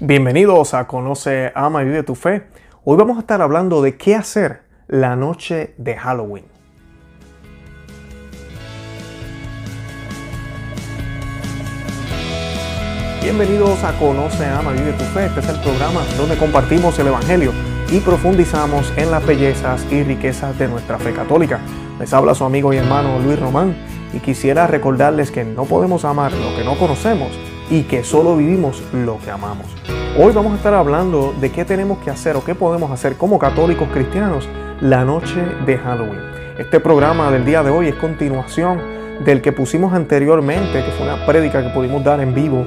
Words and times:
Bienvenidos 0.00 0.74
a 0.74 0.86
Conoce, 0.86 1.52
Ama 1.54 1.80
y 1.80 1.86
Vive 1.86 2.02
tu 2.02 2.14
Fe. 2.14 2.42
Hoy 2.84 2.98
vamos 2.98 3.16
a 3.16 3.20
estar 3.20 3.40
hablando 3.40 3.80
de 3.80 3.96
qué 3.96 4.14
hacer 4.14 4.60
la 4.88 5.16
noche 5.16 5.72
de 5.78 5.96
Halloween. 5.96 6.44
Bienvenidos 13.22 13.82
a 13.84 13.98
Conoce, 13.98 14.44
Ama 14.44 14.74
y 14.74 14.80
Vive 14.80 14.92
tu 14.92 15.04
Fe. 15.04 15.24
Este 15.24 15.40
es 15.40 15.48
el 15.48 15.60
programa 15.62 16.02
donde 16.18 16.36
compartimos 16.36 16.98
el 16.98 17.06
Evangelio 17.06 17.52
y 17.90 18.00
profundizamos 18.00 18.92
en 18.98 19.10
las 19.10 19.24
bellezas 19.24 19.82
y 19.90 20.02
riquezas 20.02 20.58
de 20.58 20.68
nuestra 20.68 20.98
fe 20.98 21.14
católica. 21.14 21.60
Les 21.98 22.12
habla 22.12 22.34
su 22.34 22.44
amigo 22.44 22.74
y 22.74 22.76
hermano 22.76 23.18
Luis 23.18 23.40
Román 23.40 23.74
y 24.12 24.18
quisiera 24.18 24.66
recordarles 24.66 25.30
que 25.30 25.42
no 25.44 25.64
podemos 25.64 26.04
amar 26.04 26.32
lo 26.34 26.54
que 26.54 26.64
no 26.64 26.76
conocemos 26.78 27.30
y 27.70 27.82
que 27.82 28.04
solo 28.04 28.36
vivimos 28.36 28.82
lo 28.92 29.18
que 29.18 29.30
amamos. 29.30 29.66
Hoy 30.18 30.32
vamos 30.32 30.52
a 30.52 30.56
estar 30.56 30.74
hablando 30.74 31.34
de 31.40 31.50
qué 31.50 31.64
tenemos 31.64 31.98
que 31.98 32.10
hacer 32.10 32.36
o 32.36 32.44
qué 32.44 32.54
podemos 32.54 32.90
hacer 32.90 33.16
como 33.16 33.38
católicos 33.38 33.88
cristianos 33.92 34.48
la 34.80 35.04
noche 35.04 35.42
de 35.66 35.76
Halloween. 35.76 36.20
Este 36.58 36.80
programa 36.80 37.30
del 37.30 37.44
día 37.44 37.62
de 37.62 37.70
hoy 37.70 37.88
es 37.88 37.94
continuación 37.96 38.80
del 39.24 39.42
que 39.42 39.52
pusimos 39.52 39.92
anteriormente, 39.92 40.84
que 40.84 40.90
fue 40.92 41.06
una 41.06 41.26
prédica 41.26 41.62
que 41.62 41.70
pudimos 41.70 42.04
dar 42.04 42.20
en 42.20 42.34
vivo 42.34 42.66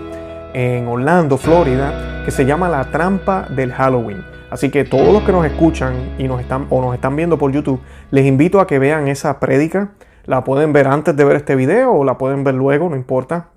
en 0.54 0.88
Orlando, 0.88 1.38
Florida, 1.38 2.24
que 2.26 2.32
se 2.32 2.46
llama 2.46 2.70
La 2.70 2.92
trampa 2.92 3.48
del 3.50 3.72
Halloween. 3.72 4.24
Así 4.50 4.70
que 4.70 4.84
todos 4.84 5.14
los 5.14 5.24
que 5.24 5.32
nos 5.32 5.46
escuchan 5.46 5.94
y 6.18 6.28
nos 6.28 6.42
están 6.42 6.66
o 6.70 6.82
nos 6.82 6.96
están 6.96 7.16
viendo 7.16 7.38
por 7.38 7.52
YouTube, 7.52 7.80
les 8.12 8.26
invito 8.26 8.60
a 8.60 8.68
que 8.68 8.80
vean 8.80 9.08
esa 9.08 9.40
prédica. 9.40 9.92
La 10.26 10.44
pueden 10.44 10.74
ver 10.74 10.88
antes 10.88 11.16
de 11.16 11.24
ver 11.24 11.38
este 11.38 11.56
video 11.56 11.92
o 11.92 12.04
la 12.04 12.18
pueden 12.18 12.44
ver 12.44 12.56
luego, 12.56 12.90
no 12.90 12.96
importa. 12.96 13.50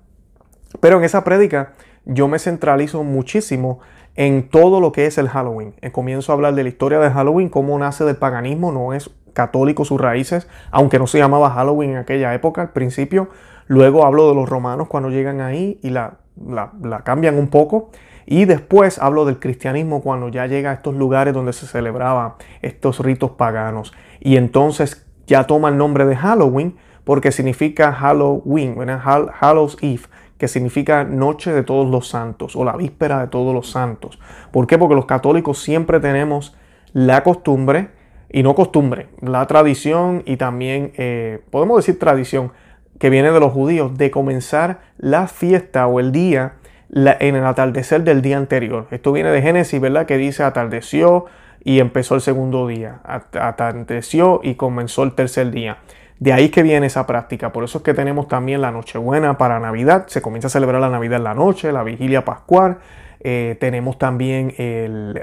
Pero 0.79 0.97
en 0.97 1.03
esa 1.03 1.23
prédica 1.23 1.73
yo 2.05 2.27
me 2.27 2.39
centralizo 2.39 3.03
muchísimo 3.03 3.79
en 4.15 4.49
todo 4.49 4.79
lo 4.79 4.91
que 4.91 5.05
es 5.05 5.17
el 5.17 5.29
Halloween. 5.29 5.73
Eh, 5.81 5.91
comienzo 5.91 6.31
a 6.31 6.35
hablar 6.35 6.55
de 6.55 6.63
la 6.63 6.69
historia 6.69 6.99
de 6.99 7.09
Halloween, 7.09 7.49
cómo 7.49 7.77
nace 7.77 8.03
del 8.03 8.17
paganismo, 8.17 8.71
no 8.71 8.93
es 8.93 9.09
católico 9.33 9.85
sus 9.85 9.99
raíces, 9.99 10.47
aunque 10.71 10.99
no 10.99 11.07
se 11.07 11.17
llamaba 11.17 11.49
Halloween 11.49 11.91
en 11.91 11.97
aquella 11.97 12.33
época 12.33 12.61
al 12.61 12.69
principio. 12.71 13.29
Luego 13.67 14.05
hablo 14.05 14.29
de 14.29 14.35
los 14.35 14.47
romanos 14.47 14.87
cuando 14.87 15.09
llegan 15.09 15.41
ahí 15.41 15.79
y 15.81 15.89
la, 15.89 16.17
la, 16.47 17.01
cambian 17.03 17.37
un 17.37 17.47
poco. 17.47 17.89
Y 18.25 18.45
después 18.45 18.99
hablo 18.99 19.25
del 19.25 19.39
cristianismo 19.39 20.01
cuando 20.01 20.29
ya 20.29 20.47
llega 20.47 20.71
a 20.71 20.73
estos 20.75 20.95
lugares 20.95 21.33
donde 21.33 21.51
se 21.53 21.65
celebraban 21.65 22.33
estos 22.61 22.99
ritos 22.99 23.31
paganos. 23.31 23.93
Y 24.19 24.37
entonces 24.37 25.05
ya 25.27 25.45
toma 25.45 25.69
el 25.69 25.77
nombre 25.77 26.05
de 26.05 26.15
Halloween 26.15 26.77
porque 27.03 27.31
significa 27.31 27.91
Halloween, 27.91 28.77
Hallows 28.79 29.77
Eve, 29.81 30.03
que 30.37 30.47
significa 30.47 31.03
Noche 31.03 31.51
de 31.51 31.63
Todos 31.63 31.89
los 31.89 32.07
Santos 32.07 32.55
o 32.55 32.63
la 32.63 32.75
Víspera 32.75 33.21
de 33.21 33.27
Todos 33.27 33.53
los 33.53 33.69
Santos. 33.69 34.19
¿Por 34.51 34.67
qué? 34.67 34.77
Porque 34.77 34.95
los 34.95 35.05
católicos 35.05 35.59
siempre 35.59 35.99
tenemos 35.99 36.55
la 36.93 37.23
costumbre, 37.23 37.89
y 38.33 38.41
no 38.41 38.55
costumbre, 38.55 39.07
la 39.21 39.45
tradición 39.45 40.23
y 40.25 40.37
también, 40.37 40.91
eh, 40.97 41.41
podemos 41.51 41.77
decir 41.77 41.99
tradición, 41.99 42.51
que 42.99 43.09
viene 43.09 43.31
de 43.31 43.39
los 43.39 43.51
judíos, 43.51 43.97
de 43.97 44.11
comenzar 44.11 44.81
la 44.97 45.27
fiesta 45.27 45.87
o 45.87 45.99
el 45.99 46.11
día 46.11 46.53
en 46.95 47.35
el 47.35 47.45
atardecer 47.45 48.03
del 48.03 48.21
día 48.21 48.37
anterior. 48.37 48.87
Esto 48.91 49.11
viene 49.11 49.29
de 49.29 49.41
Génesis, 49.41 49.79
¿verdad? 49.79 50.05
Que 50.05 50.17
dice 50.17 50.43
atardeció 50.43 51.25
y 51.63 51.79
empezó 51.79 52.15
el 52.15 52.21
segundo 52.21 52.67
día, 52.67 53.01
atardeció 53.03 54.41
y 54.43 54.55
comenzó 54.55 55.03
el 55.03 55.13
tercer 55.13 55.51
día. 55.51 55.77
De 56.23 56.31
ahí 56.31 56.47
que 56.47 56.63
viene 56.63 56.87
esa 56.87 57.05
práctica. 57.05 57.51
Por 57.51 57.65
eso 57.65 57.79
es 57.79 57.83
que 57.83 57.93
tenemos 57.93 58.29
también 58.29 58.61
la 58.61 58.71
Nochebuena 58.71 59.37
para 59.37 59.59
Navidad. 59.59 60.05
Se 60.07 60.21
comienza 60.21 60.47
a 60.47 60.51
celebrar 60.51 60.79
la 60.79 60.89
Navidad 60.89 61.17
en 61.17 61.25
la 61.25 61.33
noche, 61.33 61.73
la 61.73 61.83
vigilia 61.83 62.23
pascual. 62.23 62.77
Eh, 63.19 63.57
tenemos 63.59 63.97
también 63.97 64.53
el, 64.57 65.21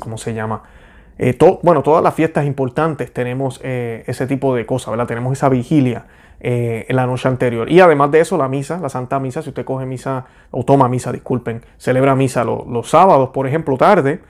¿cómo 0.00 0.18
se 0.18 0.34
llama? 0.34 0.64
Eh, 1.18 1.38
bueno, 1.62 1.84
todas 1.84 2.02
las 2.02 2.14
fiestas 2.14 2.46
importantes 2.46 3.12
tenemos 3.12 3.60
eh, 3.62 4.02
ese 4.08 4.26
tipo 4.26 4.56
de 4.56 4.66
cosas, 4.66 4.90
¿verdad? 4.90 5.06
Tenemos 5.06 5.34
esa 5.34 5.48
vigilia 5.48 6.06
en 6.40 6.96
la 6.96 7.06
noche 7.06 7.28
anterior. 7.28 7.70
Y 7.70 7.78
además 7.78 8.10
de 8.10 8.18
eso, 8.18 8.36
la 8.36 8.48
misa, 8.48 8.80
la 8.80 8.88
Santa 8.88 9.20
Misa, 9.20 9.40
si 9.40 9.50
usted 9.50 9.64
coge 9.64 9.86
misa, 9.86 10.24
o 10.50 10.64
toma 10.64 10.88
misa, 10.88 11.12
disculpen, 11.12 11.62
celebra 11.78 12.16
misa 12.16 12.42
los 12.42 12.90
sábados, 12.90 13.30
por 13.30 13.46
ejemplo, 13.46 13.76
tarde, 13.76 14.20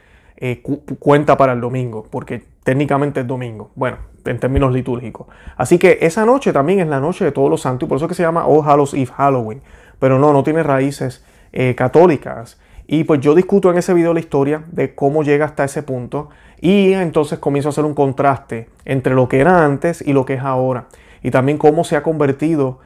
cuenta 0.98 1.36
para 1.36 1.52
el 1.52 1.60
domingo, 1.60 2.06
porque 2.10 2.42
técnicamente 2.64 3.20
es 3.20 3.26
domingo. 3.26 3.70
Bueno, 3.74 3.98
en 4.24 4.38
términos 4.38 4.72
litúrgicos. 4.72 5.26
Así 5.56 5.78
que 5.78 5.98
esa 6.00 6.24
noche 6.24 6.52
también 6.52 6.80
es 6.80 6.88
la 6.88 7.00
noche 7.00 7.24
de 7.24 7.32
todos 7.32 7.50
los 7.50 7.60
santos 7.60 7.86
y 7.86 7.88
por 7.88 7.96
eso 7.96 8.08
que 8.08 8.14
se 8.14 8.22
llama 8.22 8.46
All 8.46 8.68
Hallows 8.68 8.94
Eve 8.94 9.12
Halloween. 9.16 9.62
Pero 9.98 10.18
no, 10.18 10.32
no 10.32 10.42
tiene 10.42 10.62
raíces 10.62 11.24
eh, 11.52 11.74
católicas. 11.74 12.58
Y 12.86 13.04
pues 13.04 13.20
yo 13.20 13.34
discuto 13.34 13.70
en 13.70 13.78
ese 13.78 13.94
video 13.94 14.12
la 14.12 14.20
historia 14.20 14.64
de 14.70 14.94
cómo 14.94 15.22
llega 15.22 15.44
hasta 15.44 15.64
ese 15.64 15.82
punto 15.82 16.30
y 16.60 16.92
entonces 16.92 17.38
comienzo 17.38 17.68
a 17.68 17.70
hacer 17.70 17.84
un 17.84 17.94
contraste 17.94 18.68
entre 18.84 19.14
lo 19.14 19.28
que 19.28 19.40
era 19.40 19.64
antes 19.64 20.02
y 20.06 20.12
lo 20.12 20.24
que 20.24 20.34
es 20.34 20.42
ahora. 20.42 20.86
Y 21.22 21.30
también 21.30 21.58
cómo 21.58 21.84
se 21.84 21.96
ha 21.96 22.02
convertido 22.02 22.80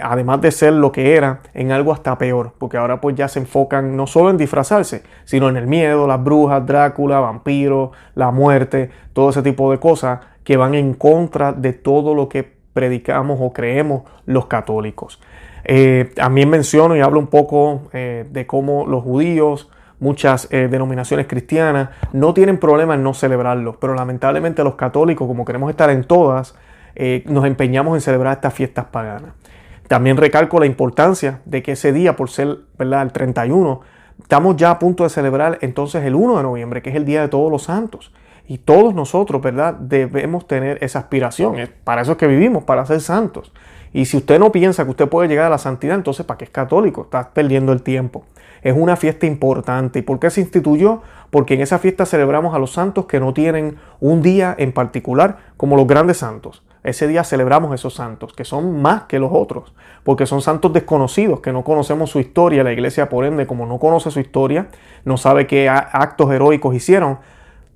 además 0.00 0.40
de 0.42 0.50
ser 0.50 0.74
lo 0.74 0.92
que 0.92 1.14
era, 1.14 1.40
en 1.54 1.72
algo 1.72 1.92
hasta 1.92 2.18
peor, 2.18 2.52
porque 2.58 2.76
ahora 2.76 3.00
pues 3.00 3.16
ya 3.16 3.28
se 3.28 3.38
enfocan 3.38 3.96
no 3.96 4.06
solo 4.06 4.30
en 4.30 4.36
disfrazarse, 4.36 5.02
sino 5.24 5.48
en 5.48 5.56
el 5.56 5.66
miedo, 5.66 6.06
las 6.06 6.22
brujas, 6.22 6.66
Drácula, 6.66 7.20
vampiros, 7.20 7.90
la 8.14 8.30
muerte, 8.30 8.90
todo 9.12 9.30
ese 9.30 9.42
tipo 9.42 9.70
de 9.70 9.78
cosas 9.78 10.20
que 10.44 10.56
van 10.56 10.74
en 10.74 10.94
contra 10.94 11.52
de 11.52 11.72
todo 11.72 12.14
lo 12.14 12.28
que 12.28 12.56
predicamos 12.72 13.38
o 13.40 13.52
creemos 13.52 14.02
los 14.26 14.46
católicos. 14.46 15.20
Eh, 15.64 16.12
también 16.14 16.48
menciono 16.48 16.94
y 16.94 17.00
hablo 17.00 17.18
un 17.18 17.26
poco 17.26 17.82
eh, 17.92 18.24
de 18.30 18.46
cómo 18.46 18.86
los 18.86 19.02
judíos, 19.02 19.70
muchas 19.98 20.46
eh, 20.52 20.68
denominaciones 20.70 21.26
cristianas, 21.26 21.88
no 22.12 22.34
tienen 22.34 22.58
problema 22.58 22.94
en 22.94 23.02
no 23.02 23.14
celebrarlo, 23.14 23.78
pero 23.80 23.94
lamentablemente 23.94 24.62
los 24.62 24.74
católicos, 24.76 25.26
como 25.26 25.44
queremos 25.44 25.70
estar 25.70 25.90
en 25.90 26.04
todas, 26.04 26.54
nos 27.26 27.44
empeñamos 27.44 27.94
en 27.94 28.00
celebrar 28.00 28.36
estas 28.36 28.54
fiestas 28.54 28.86
paganas. 28.86 29.32
También 29.88 30.16
recalco 30.16 30.58
la 30.58 30.66
importancia 30.66 31.40
de 31.44 31.62
que 31.62 31.72
ese 31.72 31.92
día, 31.92 32.16
por 32.16 32.30
ser 32.30 32.58
¿verdad? 32.78 33.02
el 33.02 33.12
31, 33.12 33.80
estamos 34.20 34.56
ya 34.56 34.70
a 34.70 34.78
punto 34.78 35.04
de 35.04 35.10
celebrar 35.10 35.58
entonces 35.60 36.04
el 36.04 36.14
1 36.14 36.38
de 36.38 36.42
noviembre, 36.42 36.82
que 36.82 36.90
es 36.90 36.96
el 36.96 37.04
Día 37.04 37.22
de 37.22 37.28
Todos 37.28 37.50
los 37.50 37.64
Santos. 37.64 38.12
Y 38.48 38.58
todos 38.58 38.94
nosotros, 38.94 39.42
¿verdad? 39.42 39.74
Debemos 39.74 40.46
tener 40.46 40.78
esa 40.80 41.00
aspiración. 41.00 41.56
Para 41.82 42.02
eso 42.02 42.12
es 42.12 42.18
que 42.18 42.28
vivimos, 42.28 42.62
para 42.62 42.86
ser 42.86 43.00
santos. 43.00 43.52
Y 43.92 44.04
si 44.04 44.16
usted 44.18 44.38
no 44.38 44.52
piensa 44.52 44.84
que 44.84 44.90
usted 44.90 45.08
puede 45.08 45.28
llegar 45.28 45.46
a 45.46 45.50
la 45.50 45.58
santidad, 45.58 45.96
entonces 45.96 46.24
¿para 46.26 46.38
qué 46.38 46.44
es 46.44 46.50
católico? 46.50 47.02
Está 47.02 47.30
perdiendo 47.30 47.72
el 47.72 47.82
tiempo. 47.82 48.24
Es 48.62 48.74
una 48.76 48.96
fiesta 48.96 49.26
importante. 49.26 49.98
¿Y 49.98 50.02
por 50.02 50.20
qué 50.20 50.30
se 50.30 50.40
instituyó? 50.40 51.02
Porque 51.30 51.54
en 51.54 51.60
esa 51.60 51.78
fiesta 51.78 52.06
celebramos 52.06 52.54
a 52.54 52.58
los 52.58 52.72
santos 52.72 53.06
que 53.06 53.18
no 53.18 53.34
tienen 53.34 53.76
un 54.00 54.22
día 54.22 54.54
en 54.58 54.72
particular 54.72 55.38
como 55.56 55.76
los 55.76 55.86
grandes 55.86 56.18
santos. 56.18 56.62
Ese 56.86 57.08
día 57.08 57.24
celebramos 57.24 57.74
esos 57.74 57.94
santos, 57.94 58.32
que 58.32 58.44
son 58.44 58.80
más 58.80 59.02
que 59.02 59.18
los 59.18 59.30
otros, 59.32 59.74
porque 60.04 60.24
son 60.24 60.40
santos 60.40 60.72
desconocidos, 60.72 61.40
que 61.40 61.52
no 61.52 61.64
conocemos 61.64 62.10
su 62.10 62.20
historia. 62.20 62.62
La 62.62 62.72
iglesia, 62.72 63.08
por 63.08 63.24
ende, 63.24 63.44
como 63.48 63.66
no 63.66 63.80
conoce 63.80 64.12
su 64.12 64.20
historia, 64.20 64.68
no 65.04 65.16
sabe 65.16 65.48
qué 65.48 65.68
actos 65.68 66.30
heroicos 66.30 66.76
hicieron, 66.76 67.18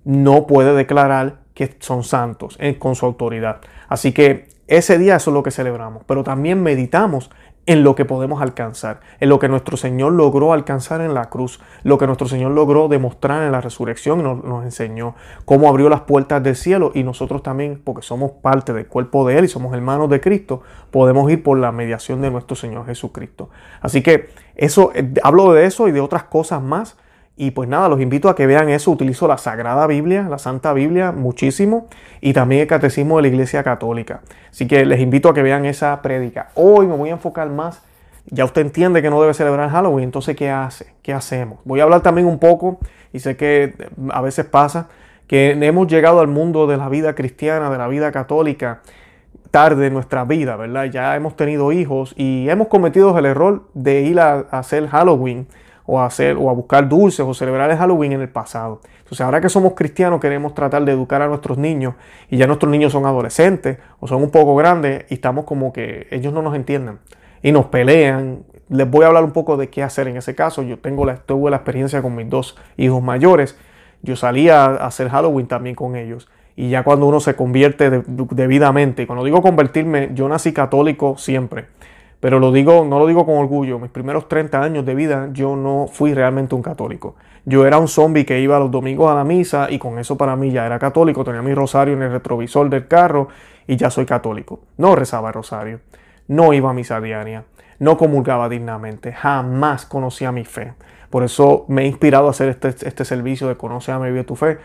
no 0.05 0.47
puede 0.47 0.75
declarar 0.75 1.39
que 1.55 1.75
son 1.81 2.05
santos 2.05 2.57
eh, 2.61 2.79
con 2.79 2.95
su 2.95 3.05
autoridad. 3.05 3.61
Así 3.89 4.13
que 4.13 4.47
ese 4.69 4.97
día 4.97 5.17
eso 5.17 5.31
es 5.31 5.35
lo 5.35 5.43
que 5.43 5.51
celebramos, 5.51 6.05
pero 6.07 6.23
también 6.23 6.63
meditamos 6.63 7.33
en 7.67 7.85
lo 7.85 7.95
que 7.95 8.05
podemos 8.05 8.43
alcanzar, 8.43 9.01
en 9.21 9.29
lo 9.29 9.39
que 9.39 9.49
nuestro 9.49 9.77
Señor 9.77 10.13
logró 10.13 10.53
alcanzar 10.53 11.01
en 11.01 11.15
la 11.15 11.29
cruz, 11.29 11.61
lo 11.83 11.99
que 11.99 12.07
nuestro 12.07 12.27
Señor 12.27 12.53
logró 12.53 12.89
demostrar 12.89 13.43
en 13.43 13.53
la 13.53 13.61
resurrección, 13.61 14.23
nos, 14.23 14.43
nos 14.43 14.65
enseñó 14.65 15.15
cómo 15.45 15.69
abrió 15.69 15.89
las 15.89 16.01
puertas 16.01 16.43
del 16.43 16.57
cielo 16.57 16.91
y 16.95 17.03
nosotros 17.03 17.43
también, 17.43 17.81
porque 17.85 18.03
somos 18.03 18.33
parte 18.33 18.73
del 18.73 18.87
cuerpo 18.87 19.27
de 19.29 19.39
Él 19.39 19.45
y 19.45 19.49
somos 19.49 19.75
hermanos 19.75 20.09
de 20.11 20.21
Cristo, 20.21 20.63
podemos 20.91 21.31
ir 21.31 21.43
por 21.43 21.59
la 21.59 21.71
mediación 21.71 22.23
de 22.23 22.31
nuestro 22.31 22.57
Señor 22.57 22.87
Jesucristo. 22.87 23.51
Así 23.81 24.03
que 24.03 24.31
eso, 24.57 24.91
eh, 24.95 25.13
hablo 25.23 25.53
de 25.53 25.67
eso 25.67 25.87
y 25.87 25.93
de 25.93 26.01
otras 26.01 26.25
cosas 26.25 26.63
más 26.63 26.97
y 27.37 27.53
pues 27.53 27.69
nada, 27.69 27.89
los 27.89 28.01
invito 28.01 28.29
a 28.29 28.35
que 28.35 28.47
vean 28.47 28.69
eso. 28.69 28.91
Utilizo 28.91 29.27
la 29.27 29.39
Sagrada 29.39 29.87
Biblia, 29.87 30.27
la 30.29 30.39
Santa 30.39 30.75
Biblia, 30.75 31.11
muchísimo. 31.11 31.89
Y 32.21 32.35
también 32.35 32.61
el 32.61 32.67
Catecismo 32.67 33.17
de 33.17 33.23
la 33.23 33.29
Iglesia 33.29 33.63
Católica. 33.63 34.21
Así 34.51 34.69
que 34.69 34.85
les 34.85 35.01
invito 35.01 35.31
a 35.31 35.35
que 35.35 35.43
vean 35.43 35.65
esa 35.65 36.03
prédica. 36.03 36.49
Hoy 36.55 36.87
me 36.87 36.95
voy 36.95 37.09
a 37.09 37.13
enfocar 37.13 37.49
más. 37.49 37.83
Ya 38.27 38.45
usted 38.45 38.61
entiende 38.61 39.01
que 39.01 39.09
no 39.09 39.21
debe 39.23 39.33
celebrar 39.33 39.71
Halloween. 39.71 40.05
Entonces, 40.05 40.37
¿qué 40.37 40.51
hace? 40.51 40.93
¿Qué 41.03 41.15
hacemos? 41.15 41.61
Voy 41.65 41.81
a 41.81 41.85
hablar 41.85 42.03
también 42.03 42.27
un 42.27 42.39
poco, 42.39 42.79
y 43.13 43.21
sé 43.21 43.37
que 43.37 43.75
a 44.13 44.21
veces 44.21 44.45
pasa, 44.45 44.89
que 45.27 45.53
hemos 45.53 45.87
llegado 45.87 46.21
al 46.21 46.29
mundo 46.29 46.67
de 46.67 46.77
la 46.77 46.89
vida 46.89 47.15
cristiana, 47.15 47.71
de 47.71 47.79
la 47.79 47.89
vida 47.89 48.13
católica, 48.13 48.83
tarde 49.51 49.87
en 49.87 49.95
nuestra 49.95 50.25
vida, 50.25 50.57
¿verdad? 50.57 50.85
Ya 50.85 51.17
hemos 51.17 51.37
tenido 51.37 51.73
hijos 51.73 52.15
y 52.17 52.49
hemos 52.51 52.69
cometido 52.69 53.19
el 53.19 53.25
error 53.25 53.65
de 53.75 54.03
ir 54.03 54.21
a 54.21 54.41
hacer 54.51 54.87
Halloween 54.89 55.47
o 55.91 55.99
a 55.99 56.07
hacer 56.07 56.37
o 56.39 56.49
a 56.49 56.53
buscar 56.53 56.89
dulces 56.89 57.27
o 57.27 57.35
celebrar 57.35 57.69
el 57.69 57.77
Halloween 57.77 58.13
en 58.13 58.21
el 58.21 58.29
pasado. 58.29 58.81
Entonces, 58.99 59.23
ahora 59.23 59.41
que 59.41 59.49
somos 59.49 59.75
cristianos, 59.75 60.21
queremos 60.21 60.55
tratar 60.55 60.85
de 60.85 60.93
educar 60.93 61.21
a 61.21 61.27
nuestros 61.27 61.59
niños 61.59 61.95
y 62.31 62.37
ya 62.37 62.47
nuestros 62.47 62.71
niños 62.71 62.93
son 62.93 63.07
adolescentes 63.07 63.79
o 63.99 64.07
son 64.07 64.23
un 64.23 64.31
poco 64.31 64.55
grandes 64.55 65.05
y 65.11 65.15
estamos 65.15 65.45
como 65.45 65.73
que 65.73 66.07
ellos 66.13 66.33
no 66.33 66.43
nos 66.43 66.55
entienden 66.55 67.01
y 67.43 67.51
nos 67.51 67.67
pelean. 67.67 68.45
les 68.69 68.89
voy 68.89 69.03
a 69.03 69.09
hablar 69.09 69.25
un 69.25 69.33
poco 69.33 69.57
de 69.57 69.69
qué 69.69 69.83
hacer 69.83 70.07
en 70.07 70.17
ese 70.17 70.37
caso. 70.37 70.63
Yo 70.63 70.79
tengo 70.79 71.05
la, 71.05 71.17
tuve 71.17 71.51
la 71.51 71.57
experiencia 71.57 72.03
con 72.03 72.15
mis 72.15 72.31
dos 72.31 72.57
hijos 72.77 73.03
mayores. 73.03 73.59
Yo 74.03 74.15
salía 74.15 74.65
a 74.67 74.87
hacer 74.87 75.09
Halloween 75.09 75.49
también 75.49 75.75
con 75.75 75.97
ellos. 75.97 76.29
Y 76.55 76.69
ya 76.69 76.85
cuando 76.85 77.07
uno 77.07 77.19
se 77.19 77.35
convierte 77.35 77.91
debidamente, 77.91 79.03
y 79.03 79.07
cuando 79.07 79.25
digo 79.25 79.43
convertirme, 79.43 80.11
yo 80.15 80.29
nací 80.29 80.53
católico 80.53 81.17
siempre. 81.19 81.67
Pero 82.21 82.39
lo 82.39 82.53
digo, 82.53 82.85
no 82.85 82.99
lo 82.99 83.07
digo 83.07 83.25
con 83.25 83.39
orgullo. 83.39 83.79
Mis 83.79 83.91
primeros 83.91 84.29
30 84.29 84.63
años 84.63 84.85
de 84.85 84.95
vida 84.95 85.31
yo 85.33 85.57
no 85.57 85.87
fui 85.91 86.13
realmente 86.13 86.55
un 86.55 86.63
católico. 86.63 87.17
Yo 87.47 87.67
era 87.67 87.79
un 87.79 87.89
zombie 87.89 88.27
que 88.27 88.39
iba 88.41 88.59
los 88.59 88.71
domingos 88.71 89.11
a 89.11 89.15
la 89.15 89.25
misa 89.25 89.69
y 89.71 89.79
con 89.79 89.99
eso 89.99 90.17
para 90.17 90.37
mí 90.37 90.51
ya 90.51 90.67
era 90.67 90.79
católico. 90.79 91.25
Tenía 91.25 91.41
mi 91.41 91.55
rosario 91.55 91.95
en 91.95 92.03
el 92.03 92.13
retrovisor 92.13 92.69
del 92.69 92.87
carro 92.87 93.29
y 93.67 93.77
ya 93.77 93.91
soy 93.91 94.05
católico. 94.05 94.61
No 94.77 94.95
rezaba 94.95 95.33
rosario. 95.33 95.81
No 96.29 96.53
iba 96.53 96.71
a 96.71 96.75
misa 96.75 97.01
diaria. 97.01 97.45
No 97.79 97.97
comulgaba 97.97 98.51
dignamente. 98.51 99.13
Jamás 99.13 99.87
conocía 99.87 100.31
mi 100.31 100.45
fe. 100.45 100.75
Por 101.09 101.25
eso 101.25 101.65
me 101.69 101.83
he 101.83 101.87
inspirado 101.87 102.27
a 102.27 102.31
hacer 102.31 102.51
este, 102.51 102.69
este 102.69 103.07
servicio 103.07 103.49
de 103.49 103.57
Conoce 103.57 103.93
a 103.93 103.99
mi 103.99 104.11
vida 104.11 104.25
tu 104.25 104.37
fe. 104.37 104.59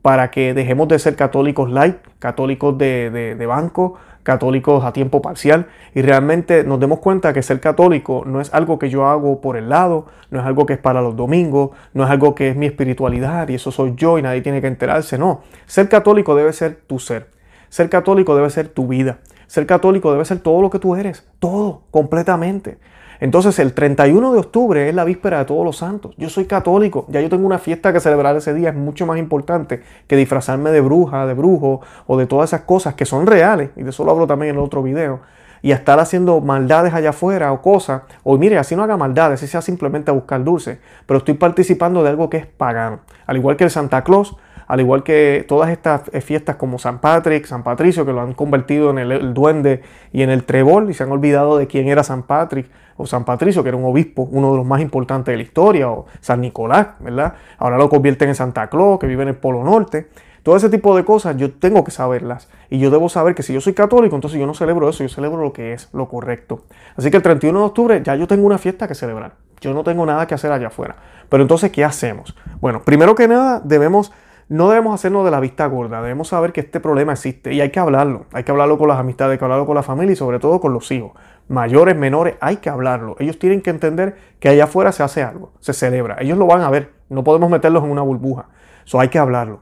Para 0.00 0.30
que 0.30 0.54
dejemos 0.54 0.88
de 0.88 0.98
ser 0.98 1.14
católicos 1.14 1.70
light, 1.70 1.96
católicos 2.18 2.76
de, 2.76 3.36
de 3.38 3.46
banco, 3.46 3.98
católicos 4.22 4.84
a 4.84 4.92
tiempo 4.92 5.20
parcial 5.20 5.66
y 5.94 6.02
realmente 6.02 6.64
nos 6.64 6.78
demos 6.80 7.00
cuenta 7.00 7.32
que 7.32 7.42
ser 7.42 7.60
católico 7.60 8.22
no 8.26 8.40
es 8.40 8.52
algo 8.54 8.78
que 8.78 8.90
yo 8.90 9.06
hago 9.06 9.40
por 9.40 9.56
el 9.56 9.68
lado, 9.68 10.06
no 10.30 10.40
es 10.40 10.46
algo 10.46 10.66
que 10.66 10.74
es 10.74 10.78
para 10.78 11.02
los 11.02 11.16
domingos, 11.16 11.70
no 11.92 12.04
es 12.04 12.10
algo 12.10 12.34
que 12.34 12.50
es 12.50 12.56
mi 12.56 12.66
espiritualidad 12.66 13.48
y 13.48 13.54
eso 13.54 13.70
soy 13.72 13.94
yo 13.96 14.18
y 14.18 14.22
nadie 14.22 14.40
tiene 14.40 14.60
que 14.60 14.68
enterarse, 14.68 15.18
no. 15.18 15.42
Ser 15.66 15.88
católico 15.88 16.34
debe 16.34 16.52
ser 16.52 16.76
tu 16.86 16.98
ser. 16.98 17.30
Ser 17.68 17.88
católico 17.88 18.36
debe 18.36 18.50
ser 18.50 18.68
tu 18.68 18.86
vida. 18.86 19.18
Ser 19.46 19.66
católico 19.66 20.12
debe 20.12 20.24
ser 20.24 20.40
todo 20.40 20.62
lo 20.62 20.70
que 20.70 20.78
tú 20.78 20.96
eres, 20.96 21.28
todo, 21.38 21.82
completamente. 21.90 22.78
Entonces 23.22 23.56
el 23.60 23.72
31 23.72 24.32
de 24.32 24.40
octubre 24.40 24.88
es 24.88 24.94
la 24.96 25.04
víspera 25.04 25.38
de 25.38 25.44
todos 25.44 25.64
los 25.64 25.76
santos. 25.76 26.12
Yo 26.16 26.28
soy 26.28 26.46
católico, 26.46 27.06
ya 27.08 27.20
yo 27.20 27.28
tengo 27.28 27.46
una 27.46 27.60
fiesta 27.60 27.92
que 27.92 28.00
celebrar 28.00 28.34
ese 28.34 28.52
día, 28.52 28.70
es 28.70 28.74
mucho 28.74 29.06
más 29.06 29.16
importante 29.16 29.80
que 30.08 30.16
disfrazarme 30.16 30.72
de 30.72 30.80
bruja, 30.80 31.24
de 31.24 31.32
brujo 31.32 31.82
o 32.08 32.16
de 32.16 32.26
todas 32.26 32.50
esas 32.50 32.62
cosas 32.62 32.94
que 32.94 33.06
son 33.06 33.28
reales, 33.28 33.70
y 33.76 33.84
de 33.84 33.90
eso 33.90 34.04
lo 34.04 34.10
hablo 34.10 34.26
también 34.26 34.50
en 34.50 34.56
el 34.56 34.64
otro 34.64 34.82
video, 34.82 35.20
y 35.62 35.70
estar 35.70 36.00
haciendo 36.00 36.40
maldades 36.40 36.94
allá 36.94 37.10
afuera 37.10 37.52
o 37.52 37.62
cosas, 37.62 38.02
o 38.24 38.36
mire, 38.38 38.58
así 38.58 38.74
no 38.74 38.82
haga 38.82 38.96
maldades, 38.96 39.38
así 39.38 39.46
sea 39.46 39.62
simplemente 39.62 40.10
a 40.10 40.14
buscar 40.14 40.42
dulce, 40.42 40.80
pero 41.06 41.18
estoy 41.18 41.34
participando 41.34 42.02
de 42.02 42.08
algo 42.08 42.28
que 42.28 42.38
es 42.38 42.46
pagano, 42.46 43.02
al 43.24 43.36
igual 43.36 43.54
que 43.54 43.62
el 43.62 43.70
Santa 43.70 44.02
Claus, 44.02 44.34
al 44.66 44.80
igual 44.80 45.02
que 45.02 45.44
todas 45.48 45.70
estas 45.70 46.10
fiestas 46.24 46.56
como 46.56 46.78
San 46.78 47.00
Patrick, 47.00 47.46
San 47.46 47.62
Patricio, 47.62 48.04
que 48.06 48.12
lo 48.12 48.20
han 48.20 48.34
convertido 48.34 48.90
en 48.90 48.98
el, 48.98 49.12
el, 49.12 49.34
duende 49.34 49.82
y 50.12 50.22
en 50.22 50.30
el 50.30 50.44
trebol 50.44 50.90
y 50.90 50.94
se 50.94 51.02
han 51.02 51.12
olvidado 51.12 51.58
de 51.58 51.66
quién 51.66 51.88
era 51.88 52.02
San 52.02 52.22
Patrick 52.22 52.68
o 52.96 53.06
San 53.06 53.24
Patricio, 53.24 53.62
que 53.62 53.70
era 53.70 53.78
un 53.78 53.84
obispo, 53.84 54.28
uno 54.30 54.52
de 54.52 54.58
los 54.58 54.66
más 54.66 54.80
importantes 54.80 55.32
de 55.32 55.36
la 55.36 55.42
historia, 55.42 55.90
o 55.90 56.06
San 56.20 56.40
Nicolás, 56.40 56.88
¿verdad? 57.00 57.34
Ahora 57.58 57.78
lo 57.78 57.88
convierten 57.88 58.28
en 58.28 58.34
Santa 58.34 58.68
Claus, 58.68 58.98
que 58.98 59.06
vive 59.06 59.22
en 59.22 59.28
el 59.28 59.36
Polo 59.36 59.64
Norte. 59.64 60.08
Todo 60.42 60.56
ese 60.56 60.68
tipo 60.68 60.96
de 60.96 61.04
cosas 61.04 61.36
yo 61.36 61.52
tengo 61.52 61.84
que 61.84 61.92
saberlas. 61.92 62.48
Y 62.68 62.78
yo 62.78 62.90
debo 62.90 63.08
saber 63.08 63.34
que 63.34 63.42
si 63.42 63.52
yo 63.52 63.60
soy 63.60 63.74
católico, 63.74 64.16
entonces 64.16 64.40
yo 64.40 64.46
no 64.46 64.54
celebro 64.54 64.88
eso, 64.88 65.04
yo 65.04 65.08
celebro 65.08 65.40
lo 65.40 65.52
que 65.52 65.72
es, 65.72 65.88
lo 65.92 66.08
correcto. 66.08 66.64
Así 66.96 67.10
que 67.10 67.16
el 67.16 67.22
31 67.22 67.58
de 67.58 67.64
octubre 67.64 68.02
ya 68.02 68.16
yo 68.16 68.26
tengo 68.26 68.44
una 68.44 68.58
fiesta 68.58 68.88
que 68.88 68.94
celebrar. 68.94 69.34
Yo 69.60 69.72
no 69.72 69.84
tengo 69.84 70.04
nada 70.04 70.26
que 70.26 70.34
hacer 70.34 70.50
allá 70.50 70.66
afuera. 70.66 70.96
Pero 71.28 71.42
entonces, 71.44 71.70
¿qué 71.70 71.84
hacemos? 71.84 72.34
Bueno, 72.60 72.82
primero 72.82 73.14
que 73.14 73.28
nada, 73.28 73.60
debemos 73.64 74.12
no 74.52 74.68
debemos 74.68 74.94
hacernos 74.94 75.24
de 75.24 75.30
la 75.30 75.40
vista 75.40 75.66
gorda, 75.66 76.02
debemos 76.02 76.28
saber 76.28 76.52
que 76.52 76.60
este 76.60 76.78
problema 76.78 77.12
existe 77.12 77.52
y 77.52 77.60
hay 77.60 77.70
que 77.70 77.80
hablarlo. 77.80 78.26
Hay 78.32 78.44
que 78.44 78.50
hablarlo 78.50 78.76
con 78.78 78.88
las 78.88 78.98
amistades, 78.98 79.32
hay 79.32 79.38
que 79.38 79.44
hablarlo 79.44 79.66
con 79.66 79.74
la 79.74 79.82
familia 79.82 80.12
y 80.12 80.16
sobre 80.16 80.38
todo 80.38 80.60
con 80.60 80.72
los 80.72 80.90
hijos 80.90 81.12
mayores, 81.48 81.96
menores, 81.96 82.36
hay 82.40 82.56
que 82.56 82.70
hablarlo. 82.70 83.16
Ellos 83.18 83.38
tienen 83.38 83.60
que 83.60 83.70
entender 83.70 84.16
que 84.40 84.48
allá 84.48 84.64
afuera 84.64 84.92
se 84.92 85.02
hace 85.02 85.22
algo, 85.22 85.52
se 85.60 85.72
celebra. 85.72 86.16
Ellos 86.20 86.38
lo 86.38 86.46
van 86.46 86.62
a 86.62 86.70
ver, 86.70 86.92
no 87.08 87.24
podemos 87.24 87.50
meterlos 87.50 87.84
en 87.84 87.90
una 87.90 88.02
burbuja. 88.02 88.46
Eso 88.84 89.00
hay 89.00 89.08
que 89.08 89.18
hablarlo. 89.18 89.60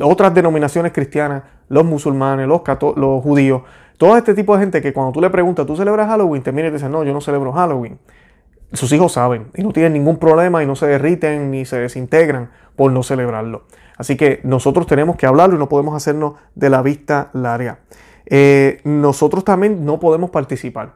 Otras 0.00 0.34
denominaciones 0.34 0.92
cristianas, 0.92 1.42
los 1.68 1.84
musulmanes, 1.84 2.46
los, 2.46 2.62
los 2.96 3.22
judíos, 3.22 3.62
todo 3.96 4.16
este 4.16 4.34
tipo 4.34 4.54
de 4.54 4.60
gente 4.60 4.80
que 4.82 4.92
cuando 4.92 5.12
tú 5.12 5.20
le 5.20 5.30
preguntas, 5.30 5.66
¿tú 5.66 5.76
celebras 5.76 6.08
Halloween? 6.08 6.42
Te 6.42 6.52
mira 6.52 6.68
y 6.68 6.70
te 6.70 6.76
dice, 6.76 6.88
no, 6.88 7.04
yo 7.04 7.12
no 7.12 7.20
celebro 7.20 7.52
Halloween. 7.52 7.98
Sus 8.72 8.92
hijos 8.92 9.12
saben 9.12 9.48
y 9.54 9.62
no 9.62 9.72
tienen 9.72 9.92
ningún 9.92 10.16
problema 10.16 10.62
y 10.62 10.66
no 10.66 10.76
se 10.76 10.86
derriten 10.86 11.50
ni 11.50 11.64
se 11.64 11.78
desintegran 11.78 12.50
por 12.76 12.92
no 12.92 13.02
celebrarlo. 13.02 13.64
Así 14.00 14.16
que 14.16 14.40
nosotros 14.44 14.86
tenemos 14.86 15.16
que 15.16 15.26
hablarlo 15.26 15.56
y 15.56 15.58
no 15.58 15.68
podemos 15.68 15.94
hacernos 15.94 16.32
de 16.54 16.70
la 16.70 16.80
vista 16.80 17.28
larga. 17.34 17.80
Eh, 18.24 18.80
nosotros 18.82 19.44
también 19.44 19.84
no 19.84 20.00
podemos 20.00 20.30
participar. 20.30 20.94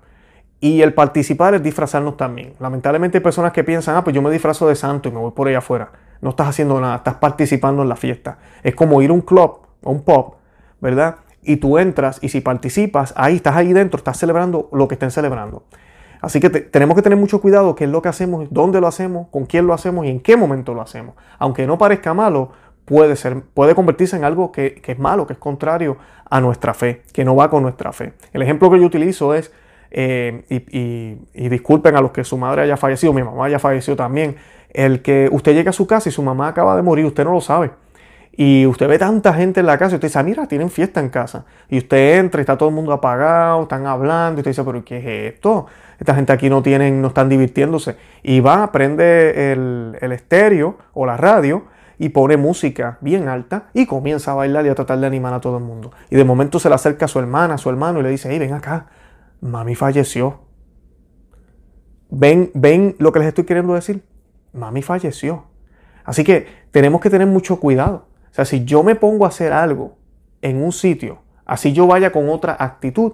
Y 0.59 0.81
el 0.81 0.95
participar 0.95 1.55
es 1.55 1.63
disfrazarnos 1.63 2.17
también. 2.17 2.55
Lamentablemente 2.61 3.19
hay 3.19 3.23
personas 3.23 3.53
que 3.53 3.63
piensan, 3.63 3.95
ah, 3.99 4.05
pues 4.05 4.17
yo 4.17 4.23
me 4.23 4.31
disfrazo 4.31 4.67
de 4.69 4.75
santo 4.75 5.11
y 5.11 5.13
me 5.13 5.19
voy 5.19 5.33
por 5.33 5.49
ahí 5.49 5.55
afuera. 5.55 5.93
No 6.23 6.31
estás 6.31 6.49
haciendo 6.49 6.81
nada, 6.81 6.97
estás 6.97 7.17
participando 7.17 7.83
en 7.83 7.91
la 7.91 7.97
fiesta. 7.97 8.39
Es 8.63 8.75
como 8.75 9.03
ir 9.03 9.11
a 9.11 9.13
un 9.13 9.21
club 9.21 9.59
o 9.83 9.91
un 9.91 10.03
pub, 10.03 10.37
¿verdad? 10.81 11.17
Y 11.43 11.57
tú 11.57 11.77
entras 11.77 12.21
y 12.23 12.31
si 12.31 12.41
participas, 12.41 13.13
ahí 13.19 13.37
estás 13.37 13.55
ahí 13.55 13.75
dentro, 13.75 13.99
estás 13.99 14.17
celebrando 14.17 14.71
lo 14.73 14.89
que 14.89 14.95
estén 14.95 15.11
celebrando. 15.11 15.65
Así 16.25 16.41
que 16.41 16.49
tenemos 16.49 16.97
que 16.97 17.03
tener 17.03 17.19
mucho 17.19 17.39
cuidado 17.43 17.75
qué 17.75 17.85
es 17.85 17.91
lo 17.91 18.01
que 18.01 18.09
hacemos, 18.09 18.47
dónde 18.51 18.81
lo 18.81 18.87
hacemos, 18.87 19.29
con 19.29 19.45
quién 19.45 19.67
lo 19.67 19.75
hacemos 19.75 20.07
y 20.07 20.09
en 20.09 20.21
qué 20.21 20.39
momento 20.39 20.73
lo 20.73 20.81
hacemos. 20.81 21.17
Aunque 21.39 21.67
no 21.67 21.77
parezca 21.77 22.15
malo, 22.15 22.53
puede, 22.85 23.17
ser, 23.17 23.43
puede 23.43 23.75
convertirse 23.75 24.17
en 24.17 24.25
algo 24.25 24.53
que, 24.53 24.75
que 24.75 24.93
es 24.93 24.99
malo, 24.99 25.27
que 25.27 25.35
es 25.35 25.39
contrario 25.39 25.97
a 26.29 26.41
nuestra 26.41 26.75
fe, 26.75 27.03
que 27.13 27.25
no 27.25 27.37
va 27.37 27.51
con 27.51 27.63
nuestra 27.63 27.93
fe. 27.93 28.13
El 28.33 28.43
ejemplo 28.43 28.71
que 28.71 28.81
yo 28.81 28.87
utilizo 28.87 29.35
es 29.35 29.53
eh, 29.97 30.43
y, 30.51 31.49
disculpen 31.49 31.95
a 31.95 32.01
los 32.01 32.11
que 32.11 32.25
su 32.25 32.37
madre 32.37 32.63
haya 32.63 32.77
fallecido, 32.77 33.13
mi 33.13 33.23
mamá 33.23 33.45
haya 33.45 33.61
fallecido 33.61 33.97
también, 33.97 34.35
el 34.71 35.03
que 35.03 35.29
usted 35.31 35.55
llega 35.55 35.71
a 35.71 35.73
su 35.73 35.87
casa 35.87 36.09
y 36.09 36.13
su 36.13 36.21
mamá 36.21 36.49
acaba 36.49 36.75
de 36.75 36.83
morir, 36.83 37.05
usted 37.05 37.25
no 37.25 37.33
lo 37.33 37.41
sabe. 37.41 37.71
Y 38.37 38.67
usted 38.67 38.89
ve 38.89 38.99
tanta 38.99 39.33
gente 39.33 39.61
en 39.61 39.67
la 39.67 39.79
casa 39.79 39.93
y 39.93 39.95
usted 39.95 40.09
dice, 40.09 40.19
ah, 40.19 40.25
mira, 40.25 40.49
tienen 40.49 40.69
fiesta 40.69 40.99
en 40.99 41.11
casa. 41.11 41.45
Y 41.69 41.79
usted 41.79 42.19
entra 42.19 42.41
y 42.41 42.43
está 42.43 42.59
todo 42.59 42.71
el 42.71 42.75
mundo 42.75 42.93
apagado, 42.93 43.63
están 43.63 43.87
hablando, 43.87 44.39
y 44.39 44.41
usted 44.41 44.51
dice, 44.51 44.65
pero 44.65 44.85
¿qué 44.85 44.99
es 44.99 45.35
esto? 45.35 45.67
Esta 46.01 46.17
gente 46.17 46.33
aquí 46.33 46.51
no 46.51 46.61
tienen, 46.61 47.01
no 47.01 47.09
están 47.09 47.29
divirtiéndose. 47.29 47.95
Y 48.25 48.41
va, 48.41 48.73
prende 48.73 49.53
el, 49.53 49.97
el 50.01 50.11
estéreo 50.11 50.77
o 50.93 51.07
la 51.07 51.17
radio 51.17 51.67
y 51.99 52.11
pone 52.11 52.37
música 52.37 52.99
bien 53.01 53.29
alta 53.29 53.69
y 53.73 53.87
comienza 53.87 54.33
a 54.33 54.35
bailar 54.35 54.67
y 54.67 54.69
a 54.69 54.75
tratar 54.75 54.99
de 54.99 55.07
animar 55.07 55.35
a 55.35 55.41
todo 55.41 55.59
el 55.59 55.65
mundo. 55.65 55.93
Y 56.11 56.17
de 56.17 56.25
momento 56.25 56.59
se 56.59 56.69
le 56.69 56.75
acerca 56.75 57.05
a 57.05 57.09
su 57.09 57.19
hermana, 57.19 57.55
a 57.55 57.59
su 57.59 57.71
hermano 57.71 58.01
y 58.01 58.03
le 58.03 58.11
dice, 58.11 58.29
hey, 58.31 58.39
ven 58.39 58.53
acá, 58.53 58.87
mami 59.41 59.75
falleció. 59.75 60.41
¿Ven, 62.11 62.51
¿Ven 62.55 62.97
lo 62.99 63.13
que 63.13 63.21
les 63.21 63.29
estoy 63.29 63.45
queriendo 63.45 63.75
decir? 63.75 64.05
Mami 64.53 64.83
falleció. 64.83 65.47
Así 66.05 66.23
que 66.23 66.47
tenemos 66.71 67.01
que 67.01 67.11
tener 67.11 67.27
mucho 67.27 67.59
cuidado. 67.59 68.07
O 68.31 68.35
sea, 68.35 68.45
si 68.45 68.65
yo 68.65 68.83
me 68.83 68.95
pongo 68.95 69.25
a 69.25 69.29
hacer 69.29 69.53
algo 69.53 69.97
en 70.43 70.63
un 70.63 70.73
sitio, 70.73 71.19
así 71.47 71.73
yo 71.73 71.87
vaya 71.87 72.13
con 72.13 72.29
otra 72.29 72.57
actitud, 72.59 73.13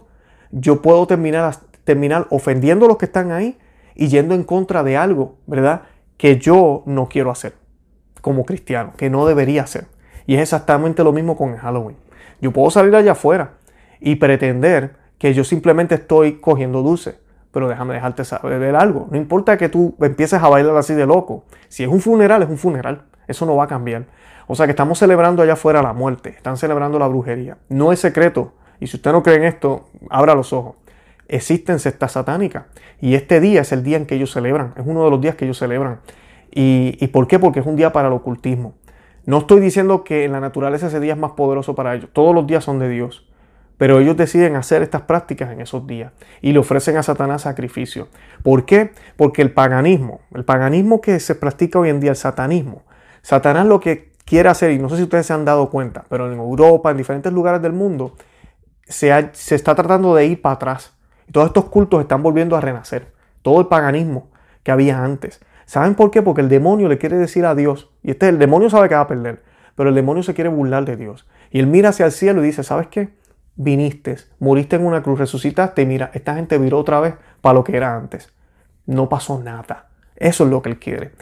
yo 0.51 0.83
puedo 0.83 1.07
terminar, 1.07 1.55
terminar 1.85 2.27
ofendiendo 2.31 2.87
a 2.87 2.89
los 2.89 2.97
que 2.97 3.05
están 3.05 3.31
ahí 3.31 3.59
y 3.95 4.09
yendo 4.09 4.35
en 4.35 4.45
contra 4.45 4.83
de 4.83 4.97
algo, 4.97 5.37
¿verdad? 5.47 5.83
Que 6.17 6.39
yo 6.39 6.83
no 6.87 7.09
quiero 7.09 7.31
hacer 7.31 7.60
como 8.21 8.45
cristiano, 8.45 8.93
que 8.97 9.11
no 9.11 9.27
debería 9.27 9.63
hacer. 9.63 9.87
Y 10.27 10.37
es 10.37 10.43
exactamente 10.43 11.05
lo 11.05 11.13
mismo 11.13 11.37
con 11.37 11.57
Halloween. 11.57 11.97
Yo 12.41 12.53
puedo 12.53 12.71
salir 12.71 12.95
allá 12.95 13.13
afuera 13.13 13.53
y 14.01 14.17
pretender 14.17 14.97
que 15.19 15.35
yo 15.35 15.45
simplemente 15.45 15.97
estoy 15.97 16.41
cogiendo 16.41 16.83
dulce. 16.83 17.19
Pero 17.53 17.69
déjame 17.69 17.95
dejarte 17.95 18.25
saber 18.25 18.77
algo. 18.77 19.09
No 19.11 19.17
importa 19.17 19.59
que 19.59 19.69
tú 19.69 19.97
empieces 20.01 20.41
a 20.41 20.49
bailar 20.49 20.77
así 20.77 20.95
de 20.95 21.05
loco. 21.05 21.45
Si 21.69 21.83
es 21.83 21.89
un 21.89 22.01
funeral, 22.01 22.43
es 22.43 22.49
un 22.49 22.59
funeral. 22.59 23.03
Eso 23.27 23.45
no 23.45 23.57
va 23.57 23.65
a 23.65 23.67
cambiar. 23.67 24.05
O 24.47 24.55
sea 24.55 24.67
que 24.67 24.71
estamos 24.71 24.99
celebrando 24.99 25.43
allá 25.43 25.55
afuera 25.55 25.83
la 25.83 25.93
muerte. 25.93 26.31
Están 26.31 26.57
celebrando 26.57 26.99
la 26.99 27.09
brujería. 27.09 27.59
No 27.69 27.93
es 27.93 28.01
secreto. 28.01 28.53
Y 28.79 28.87
si 28.87 28.97
usted 28.97 29.13
no 29.13 29.23
cree 29.23 29.37
en 29.37 29.45
esto, 29.45 29.91
abra 30.11 30.35
los 30.35 30.53
ojos. 30.53 30.77
Existen 31.29 31.79
sectas 31.79 32.13
satánicas. 32.13 32.65
Y 33.01 33.15
este 33.15 33.41
día 33.41 33.61
es 33.61 33.73
el 33.73 33.83
día 33.83 33.97
en 33.97 34.07
que 34.07 34.15
ellos 34.15 34.33
celebran. 34.33 34.75
Es 34.77 34.85
uno 34.87 35.05
de 35.05 35.11
los 35.11 35.21
días 35.21 35.35
que 35.35 35.45
ellos 35.45 35.59
celebran. 35.59 36.01
¿Y, 36.51 36.97
¿Y 37.01 37.09
por 37.09 37.27
qué? 37.27 37.39
Porque 37.39 37.61
es 37.61 37.67
un 37.67 37.77
día 37.77 37.93
para 37.93 38.09
el 38.09 38.15
ocultismo. 38.15 38.75
No 39.27 39.39
estoy 39.39 39.61
diciendo 39.61 40.05
que 40.05 40.25
en 40.25 40.33
la 40.33 40.41
naturaleza 40.41 40.89
ese 40.89 41.01
día 41.01 41.13
es 41.13 41.19
más 41.19 41.33
poderoso 41.33 41.75
para 41.75 41.95
ellos. 41.95 42.11
Todos 42.13 42.35
los 42.35 42.47
días 42.47 42.65
son 42.65 42.79
de 42.79 42.89
Dios. 42.89 43.27
Pero 43.81 43.99
ellos 43.99 44.15
deciden 44.15 44.57
hacer 44.57 44.83
estas 44.83 45.03
prácticas 45.03 45.51
en 45.51 45.63
esos 45.63 45.87
días 45.87 46.13
y 46.43 46.53
le 46.53 46.59
ofrecen 46.59 46.99
a 46.99 47.03
Satanás 47.03 47.43
sacrificio. 47.43 48.09
¿Por 48.43 48.67
qué? 48.67 48.93
Porque 49.17 49.41
el 49.41 49.53
paganismo, 49.53 50.21
el 50.35 50.45
paganismo 50.45 51.01
que 51.01 51.19
se 51.19 51.35
practica 51.35 51.79
hoy 51.79 51.89
en 51.89 51.99
día, 51.99 52.11
el 52.11 52.17
satanismo, 52.17 52.83
Satanás 53.23 53.67
lo 53.67 53.81
que 53.81 54.13
quiere 54.27 54.51
hacer, 54.51 54.73
y 54.73 54.79
no 54.79 54.91
sé 54.91 54.99
si 54.99 55.05
ustedes 55.05 55.25
se 55.25 55.33
han 55.33 55.47
dado 55.47 55.71
cuenta, 55.71 56.05
pero 56.11 56.31
en 56.31 56.39
Europa, 56.39 56.91
en 56.91 56.99
diferentes 56.99 57.33
lugares 57.33 57.63
del 57.63 57.73
mundo, 57.73 58.17
se, 58.87 59.31
se 59.33 59.55
está 59.55 59.75
tratando 59.75 60.15
de 60.15 60.27
ir 60.27 60.43
para 60.43 60.57
atrás. 60.57 60.93
Y 61.27 61.33
todos 61.33 61.47
estos 61.47 61.65
cultos 61.65 62.03
están 62.03 62.23
volviendo 62.23 62.57
a 62.57 62.61
renacer. 62.61 63.15
Todo 63.41 63.63
el 63.63 63.69
paganismo 63.69 64.29
que 64.63 64.73
había 64.73 65.03
antes. 65.03 65.41
¿Saben 65.71 65.95
por 65.95 66.11
qué? 66.11 66.21
Porque 66.21 66.41
el 66.41 66.49
demonio 66.49 66.89
le 66.89 66.99
quiere 66.99 67.17
decir 67.17 67.47
a 67.47 67.55
Dios, 67.55 67.93
y 68.03 68.11
este 68.11 68.29
el 68.29 68.41
demonio 68.41 68.69
sabe 68.71 68.89
que 68.89 68.97
va 68.97 69.03
a 69.03 69.07
perder, 69.07 69.45
pero 69.77 69.91
el 69.91 69.95
demonio 69.95 70.25
se 70.25 70.35
quiere 70.35 70.51
burlar 70.51 70.85
de 70.85 70.97
Dios. 70.97 71.29
Y 71.53 71.61
él 71.61 71.69
mira 71.69 71.91
hacia 71.91 72.07
el 72.07 72.11
cielo 72.11 72.43
y 72.43 72.47
dice, 72.47 72.65
¿sabes 72.65 72.89
qué? 72.89 73.11
viniste, 73.55 74.17
muriste 74.41 74.75
en 74.75 74.85
una 74.85 75.01
cruz, 75.01 75.21
resucitaste 75.21 75.83
y 75.83 75.87
mira, 75.87 76.11
esta 76.13 76.35
gente 76.35 76.59
viró 76.59 76.77
otra 76.77 76.99
vez 76.99 77.15
para 77.41 77.55
lo 77.55 77.63
que 77.63 77.77
era 77.77 77.95
antes. 77.95 78.33
no 78.85 79.09
pasó 79.09 79.39
nada. 79.39 79.87
Eso 80.17 80.43
es 80.43 80.51
lo 80.51 80.61
que 80.61 80.71
él 80.71 80.81
quiere. 80.81 81.13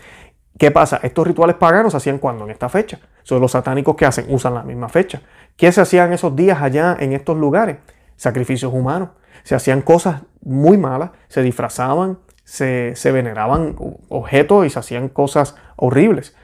¿Qué 0.57 0.71
pasa? 0.71 0.99
Estos 1.03 1.27
rituales 1.27 1.57
paganos 1.57 1.93
se 1.93 1.99
hacían 1.99 2.17
cuando? 2.17 2.47
En 2.47 2.51
esta 2.51 2.71
fecha. 2.71 3.01
Son 3.25 3.43
los 3.43 3.53
satánicos 3.53 3.97
que 3.97 4.07
hacen, 4.07 4.25
usan 4.31 4.55
la 4.55 4.63
misma 4.63 4.89
fecha. 4.89 5.21
¿Qué 5.59 5.71
se 5.73 5.83
hacían 5.83 6.15
esos 6.15 6.35
días 6.35 6.63
allá 6.63 6.97
en 6.99 7.13
estos 7.13 7.37
lugares? 7.37 7.77
Sacrificios 8.17 8.73
humanos. 8.73 9.11
Se 9.43 9.55
hacían 9.55 9.83
cosas 9.83 10.23
muy 10.41 10.79
malas, 10.79 11.11
se 11.29 11.43
disfrazaban, 11.43 12.19
se, 12.49 13.13
veneraban 13.13 13.77
objetos 14.09 14.65
y 14.65 14.71
se 14.71 14.79
hacían 14.79 15.11
cosas 15.11 15.55
horribles. 15.77 16.35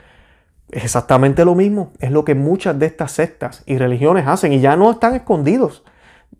Es 0.69 0.83
exactamente 0.83 1.45
lo 1.45 1.55
mismo, 1.55 1.93
es 1.99 2.11
lo 2.11 2.23
que 2.23 2.35
muchas 2.35 2.77
de 2.77 2.85
estas 2.85 3.11
sectas 3.11 3.63
y 3.65 3.79
religiones 3.79 4.27
hacen 4.27 4.53
y 4.53 4.59
ya 4.59 4.75
no 4.75 4.91
están 4.91 5.15
escondidos. 5.15 5.83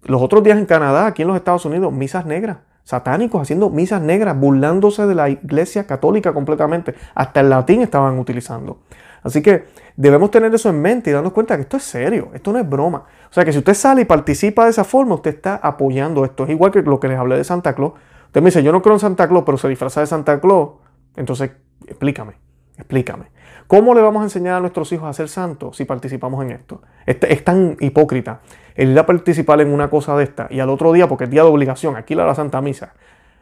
Los 0.04 0.22
otros 0.22 0.44
días 0.44 0.60
en 0.60 0.66
Canadá, 0.66 1.08
aquí 1.08 1.24
en 1.24 1.30
los 1.30 1.38
Estados 1.38 1.66
Unidos, 1.66 1.92
misas 1.92 2.28
negras, 2.28 2.58
satánicos 2.84 3.42
haciendo 3.42 3.72
misas 3.72 4.02
negras, 4.02 4.40
burlándose 4.40 5.08
de 5.08 5.16
la 5.16 5.30
iglesia 5.30 5.88
católica 5.88 6.32
completamente. 6.32 6.94
Hasta 7.16 7.40
el 7.40 7.50
latín 7.50 7.82
estaban 7.82 8.20
utilizando. 8.20 8.82
Así 9.24 9.42
que 9.42 9.66
debemos 9.96 10.30
tener 10.30 10.54
eso 10.54 10.70
en 10.70 10.80
mente 10.80 11.10
y 11.10 11.14
darnos 11.14 11.34
cuenta 11.34 11.56
que 11.56 11.64
esto 11.64 11.78
es 11.78 11.84
serio, 11.84 12.30
esto 12.36 12.54
no 12.54 12.60
es 12.60 12.70
broma. 12.70 13.06
O 13.32 13.34
sea 13.34 13.44
que 13.44 13.52
si 13.52 13.58
usted 13.58 13.74
sale 13.74 14.02
y 14.02 14.06
participa 14.06 14.66
de 14.66 14.70
esa 14.70 14.84
forma, 14.84 15.16
usted 15.16 15.34
está 15.34 15.56
apoyando 15.56 16.24
esto. 16.24 16.44
Es 16.44 16.52
igual 16.52 16.72
que 16.72 16.84
lo 16.84 17.00
que 17.00 17.08
les 17.08 17.18
hablé 17.18 17.38
de 17.38 17.44
Santa 17.44 17.74
Claus. 17.74 17.94
Usted 18.36 18.44
me 18.44 18.50
dice, 18.50 18.64
yo 18.64 18.74
no 18.74 18.82
creo 18.82 18.96
en 18.96 19.00
Santa 19.00 19.30
Claus, 19.30 19.46
pero 19.46 19.58
se 19.58 19.70
disfraza 19.70 20.02
de 20.02 20.08
Santa 20.08 20.42
Claus. 20.42 20.72
Entonces, 21.16 21.52
explícame, 21.88 22.34
explícame. 22.78 23.28
¿Cómo 23.66 23.96
le 23.96 24.02
vamos 24.02 24.20
a 24.20 24.24
enseñar 24.26 24.56
a 24.56 24.60
nuestros 24.60 24.92
hijos 24.92 25.08
a 25.08 25.14
ser 25.14 25.30
santos 25.30 25.78
si 25.78 25.86
participamos 25.86 26.44
en 26.44 26.52
esto? 26.52 26.82
Es, 27.06 27.46
tan 27.46 27.78
hipócrita 27.80 28.42
el 28.76 28.92
ir 28.92 29.00
a 29.00 29.06
participar 29.06 29.62
en 29.62 29.72
una 29.72 29.90
cosa 29.90 30.18
de 30.18 30.26
esta 30.26 30.48
y 30.50 30.60
al 30.60 30.70
otro 30.70 30.92
día, 30.92 31.08
porque 31.08 31.24
es 31.24 31.30
día 31.30 31.44
de 31.44 31.48
obligación, 31.48 31.96
aquí 31.96 32.14
la 32.14 32.36
Santa 32.36 32.60
Misa, 32.60 32.92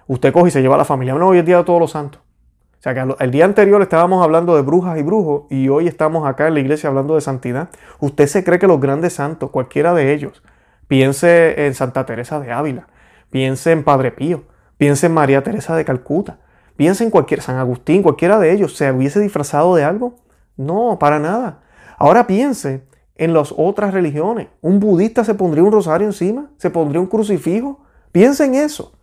usted 0.06 0.32
coge 0.32 0.50
y 0.50 0.52
se 0.52 0.62
lleva 0.62 0.76
a 0.76 0.78
la 0.78 0.86
familia. 0.86 1.16
No, 1.16 1.30
hoy 1.30 1.40
es 1.40 1.46
día 1.48 1.58
de 1.58 1.64
todos 1.64 1.80
los 1.80 1.90
santos. 1.90 2.22
O 2.22 2.84
sea 2.84 2.94
que 2.94 3.16
el 3.18 3.32
día 3.32 3.46
anterior 3.46 3.82
estábamos 3.82 4.24
hablando 4.24 4.56
de 4.56 4.62
brujas 4.62 5.00
y 5.00 5.02
brujos 5.02 5.46
y 5.50 5.70
hoy 5.70 5.88
estamos 5.88 6.28
acá 6.28 6.50
en 6.50 6.54
la 6.54 6.60
iglesia 6.60 6.90
hablando 6.90 7.16
de 7.16 7.22
santidad. 7.22 7.70
Usted 8.00 8.28
se 8.28 8.44
cree 8.44 8.60
que 8.60 8.68
los 8.68 8.80
grandes 8.80 9.14
santos, 9.14 9.50
cualquiera 9.50 9.96
de 9.96 10.14
ellos, 10.14 10.44
piense 10.88 11.66
en 11.66 11.74
Santa 11.74 12.06
Teresa 12.06 12.40
de 12.40 12.52
Ávila, 12.52 12.86
piense 13.32 13.72
en 13.72 13.84
Padre 13.84 14.12
Pío, 14.12 14.44
piense 14.78 15.08
en 15.08 15.14
María 15.14 15.44
Teresa 15.44 15.76
de 15.76 15.86
Calcuta, 15.86 16.40
Piensa 16.76 17.04
en 17.04 17.12
cualquier, 17.12 17.42
San 17.42 17.58
Agustín, 17.58 18.02
cualquiera 18.02 18.40
de 18.40 18.52
ellos, 18.52 18.76
¿se 18.76 18.92
hubiese 18.92 19.20
disfrazado 19.20 19.76
de 19.76 19.84
algo? 19.84 20.16
No, 20.58 20.98
para 21.00 21.20
nada. 21.20 21.62
Ahora 21.98 22.26
piense 22.26 22.84
en 23.16 23.34
las 23.34 23.54
otras 23.56 23.94
religiones. 23.94 24.48
¿Un 24.62 24.80
budista 24.80 25.24
se 25.24 25.36
pondría 25.36 25.64
un 25.64 25.72
rosario 25.72 26.08
encima? 26.08 26.50
¿Se 26.58 26.72
pondría 26.72 27.00
un 27.00 27.08
crucifijo? 27.08 27.82
Piensa 28.12 28.46
en 28.46 28.56
eso. 28.56 28.94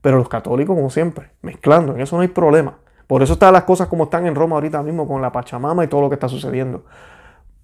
Pero 0.00 0.18
los 0.18 0.28
católicos, 0.28 0.76
como 0.76 0.90
siempre, 0.90 1.32
mezclando, 1.42 1.94
en 1.94 2.00
eso 2.00 2.14
no 2.14 2.22
hay 2.22 2.28
problema. 2.28 2.78
Por 3.08 3.22
eso 3.22 3.32
están 3.32 3.52
las 3.52 3.64
cosas 3.64 3.88
como 3.88 4.04
están 4.04 4.26
en 4.26 4.34
Roma 4.34 4.56
ahorita 4.56 4.82
mismo 4.82 5.08
con 5.08 5.20
la 5.20 5.32
Pachamama 5.32 5.84
y 5.84 5.88
todo 5.88 6.02
lo 6.02 6.08
que 6.08 6.14
está 6.14 6.28
sucediendo. 6.28 6.84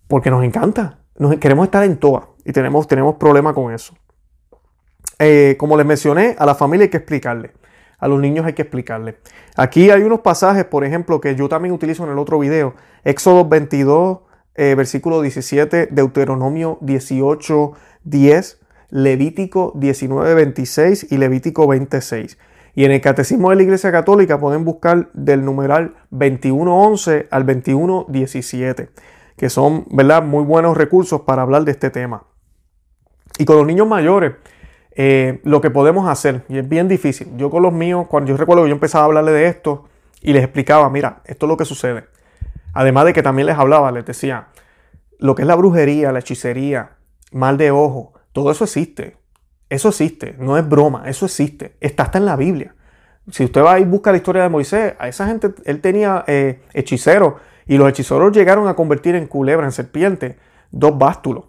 Porque 0.09 0.31
nos 0.31 0.43
encanta. 0.43 0.99
Queremos 1.41 1.67
estar 1.67 1.85
en 1.85 1.97
toa 1.99 2.31
y 2.45 2.53
tenemos, 2.53 2.89
tenemos 2.89 3.15
problema 3.17 3.55
con 3.55 3.73
eso. 3.73 3.95
Eh, 5.19 5.57
como 5.59 5.77
les 5.77 5.87
mencioné, 5.87 6.37
a 6.39 6.47
la 6.47 6.55
familia 6.55 6.85
hay 6.85 6.91
que 6.91 6.99
explicarle 6.99 7.53
a 8.05 8.09
los 8.09 8.21
niños 8.21 8.45
hay 8.45 8.53
que 8.53 8.61
explicarle. 8.61 9.17
Aquí 9.57 9.89
hay 9.89 10.03
unos 10.03 10.21
pasajes, 10.21 10.67
por 10.67 10.85
ejemplo, 10.85 11.23
que 11.23 11.37
yo 11.37 11.49
también 11.49 11.73
utilizo 11.73 12.05
en 12.05 12.11
el 12.11 12.19
otro 12.19 12.39
video. 12.39 12.75
Éxodo 13.03 13.49
22, 13.49 14.19
eh, 14.57 14.75
versículo 14.75 15.23
17, 15.23 15.89
Deuteronomio 15.91 16.77
18, 16.83 17.73
10, 18.05 18.61
Levítico 18.91 19.73
19, 19.77 20.35
26 20.35 21.13
y 21.13 21.17
Levítico 21.17 21.67
26. 21.67 22.37
Y 22.75 22.85
en 22.85 22.91
el 22.91 23.01
Catecismo 23.01 23.49
de 23.49 23.57
la 23.57 23.63
Iglesia 23.63 23.91
Católica 23.91 24.39
pueden 24.39 24.67
buscar 24.67 25.09
del 25.15 25.43
numeral 25.43 25.95
21.11 26.11 27.29
al 27.31 27.47
21.17, 27.47 28.91
que 29.39 29.49
son 29.49 29.87
¿verdad? 29.91 30.23
muy 30.23 30.45
buenos 30.45 30.77
recursos 30.77 31.23
para 31.23 31.41
hablar 31.41 31.65
de 31.65 31.71
este 31.71 31.89
tema. 31.89 32.25
Y 33.39 33.47
con 33.47 33.57
los 33.57 33.67
niños 33.67 33.89
mayores, 33.89 34.33
eh, 34.97 35.41
lo 35.45 35.61
que 35.61 35.71
podemos 35.71 36.09
hacer, 36.09 36.45
y 36.49 36.59
es 36.59 36.69
bien 36.69 36.89
difícil. 36.89 37.29
Yo 37.37 37.51
con 37.51 37.63
los 37.63 37.73
míos, 37.73 38.07
cuando 38.09 38.31
yo 38.31 38.37
recuerdo 38.37 38.63
que 38.63 38.69
yo 38.69 38.75
empezaba 38.75 39.05
a 39.05 39.07
hablarle 39.07 39.33
de 39.33 39.49
esto 39.49 39.85
y 40.21 40.33
les 40.33 40.43
explicaba, 40.43 40.89
mira, 40.91 41.23
esto 41.25 41.47
es 41.47 41.49
lo 41.49 41.57
que 41.57 41.65
sucede. 41.65 42.05
Además 42.73 43.05
de 43.07 43.13
que 43.13 43.23
también 43.23 43.47
les 43.47 43.59
hablaba, 43.59 43.91
les 43.93 44.05
decía, 44.05 44.49
lo 45.19 45.35
que 45.35 45.43
es 45.43 45.49
la 45.49 45.55
brujería, 45.55 46.13
la 46.13 46.21
hechicería, 46.21 46.97
mal 47.33 47.57
de 47.57 47.71
ojo, 47.71 48.15
todo 48.33 48.51
eso 48.51 48.65
existe. 48.65 49.17
Eso 49.69 49.89
existe, 49.89 50.37
no 50.39 50.59
es 50.59 50.69
broma, 50.69 51.05
eso 51.07 51.25
existe. 51.27 51.77
Está 51.81 52.05
hasta 52.05 52.19
en 52.19 52.27
la 52.27 52.37
Biblia. 52.37 52.75
Si 53.31 53.45
usted 53.45 53.63
va 53.63 53.81
y 53.81 53.85
busca 53.85 54.11
la 54.11 54.19
historia 54.19 54.43
de 54.43 54.49
Moisés, 54.49 54.95
a 54.99 55.09
esa 55.09 55.27
gente, 55.27 55.55
él 55.65 55.81
tenía 55.81 56.25
eh, 56.27 56.63
hechiceros 56.75 57.35
y 57.67 57.79
los 57.79 57.89
hechiceros 57.89 58.33
llegaron 58.33 58.69
a 58.69 58.75
convertir 58.75 59.15
en 59.15 59.27
culebra, 59.27 59.65
en 59.67 59.73
serpiente, 59.73 60.39
dos 60.71 60.99
bástulos. 60.99 61.47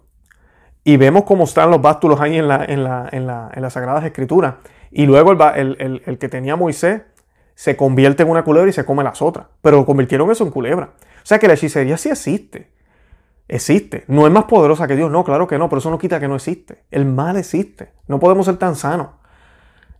Y 0.88 0.98
vemos 0.98 1.24
cómo 1.24 1.42
están 1.42 1.72
los 1.72 1.82
bástulos 1.82 2.20
ahí 2.20 2.38
en, 2.38 2.46
la, 2.46 2.64
en, 2.64 2.84
la, 2.84 3.08
en, 3.10 3.26
la, 3.26 3.50
en 3.52 3.60
las 3.60 3.72
Sagradas 3.72 4.04
Escrituras. 4.04 4.54
Y 4.92 5.04
luego 5.06 5.32
el, 5.32 6.00
el, 6.06 6.18
que 6.18 6.28
tenía 6.28 6.54
Moisés 6.54 7.02
se 7.56 7.76
convierte 7.76 8.22
en 8.22 8.30
una 8.30 8.44
culebra 8.44 8.70
y 8.70 8.72
se 8.72 8.84
come 8.84 9.02
las 9.02 9.20
otras. 9.20 9.46
Pero 9.62 9.84
convirtieron 9.84 10.30
eso 10.30 10.44
en 10.44 10.52
culebra. 10.52 10.90
O 11.00 11.24
sea 11.24 11.40
que 11.40 11.48
la 11.48 11.54
hechicería 11.54 11.96
sí 11.96 12.08
existe. 12.08 12.70
Existe. 13.48 14.04
No 14.06 14.28
es 14.28 14.32
más 14.32 14.44
poderosa 14.44 14.86
que 14.86 14.94
Dios. 14.94 15.10
No, 15.10 15.24
claro 15.24 15.48
que 15.48 15.58
no. 15.58 15.68
Pero 15.68 15.80
eso 15.80 15.90
no 15.90 15.98
quita 15.98 16.20
que 16.20 16.28
no 16.28 16.36
existe. 16.36 16.84
El 16.92 17.04
mal 17.04 17.36
existe. 17.36 17.90
No 18.06 18.20
podemos 18.20 18.46
ser 18.46 18.56
tan 18.56 18.76
sanos. 18.76 19.08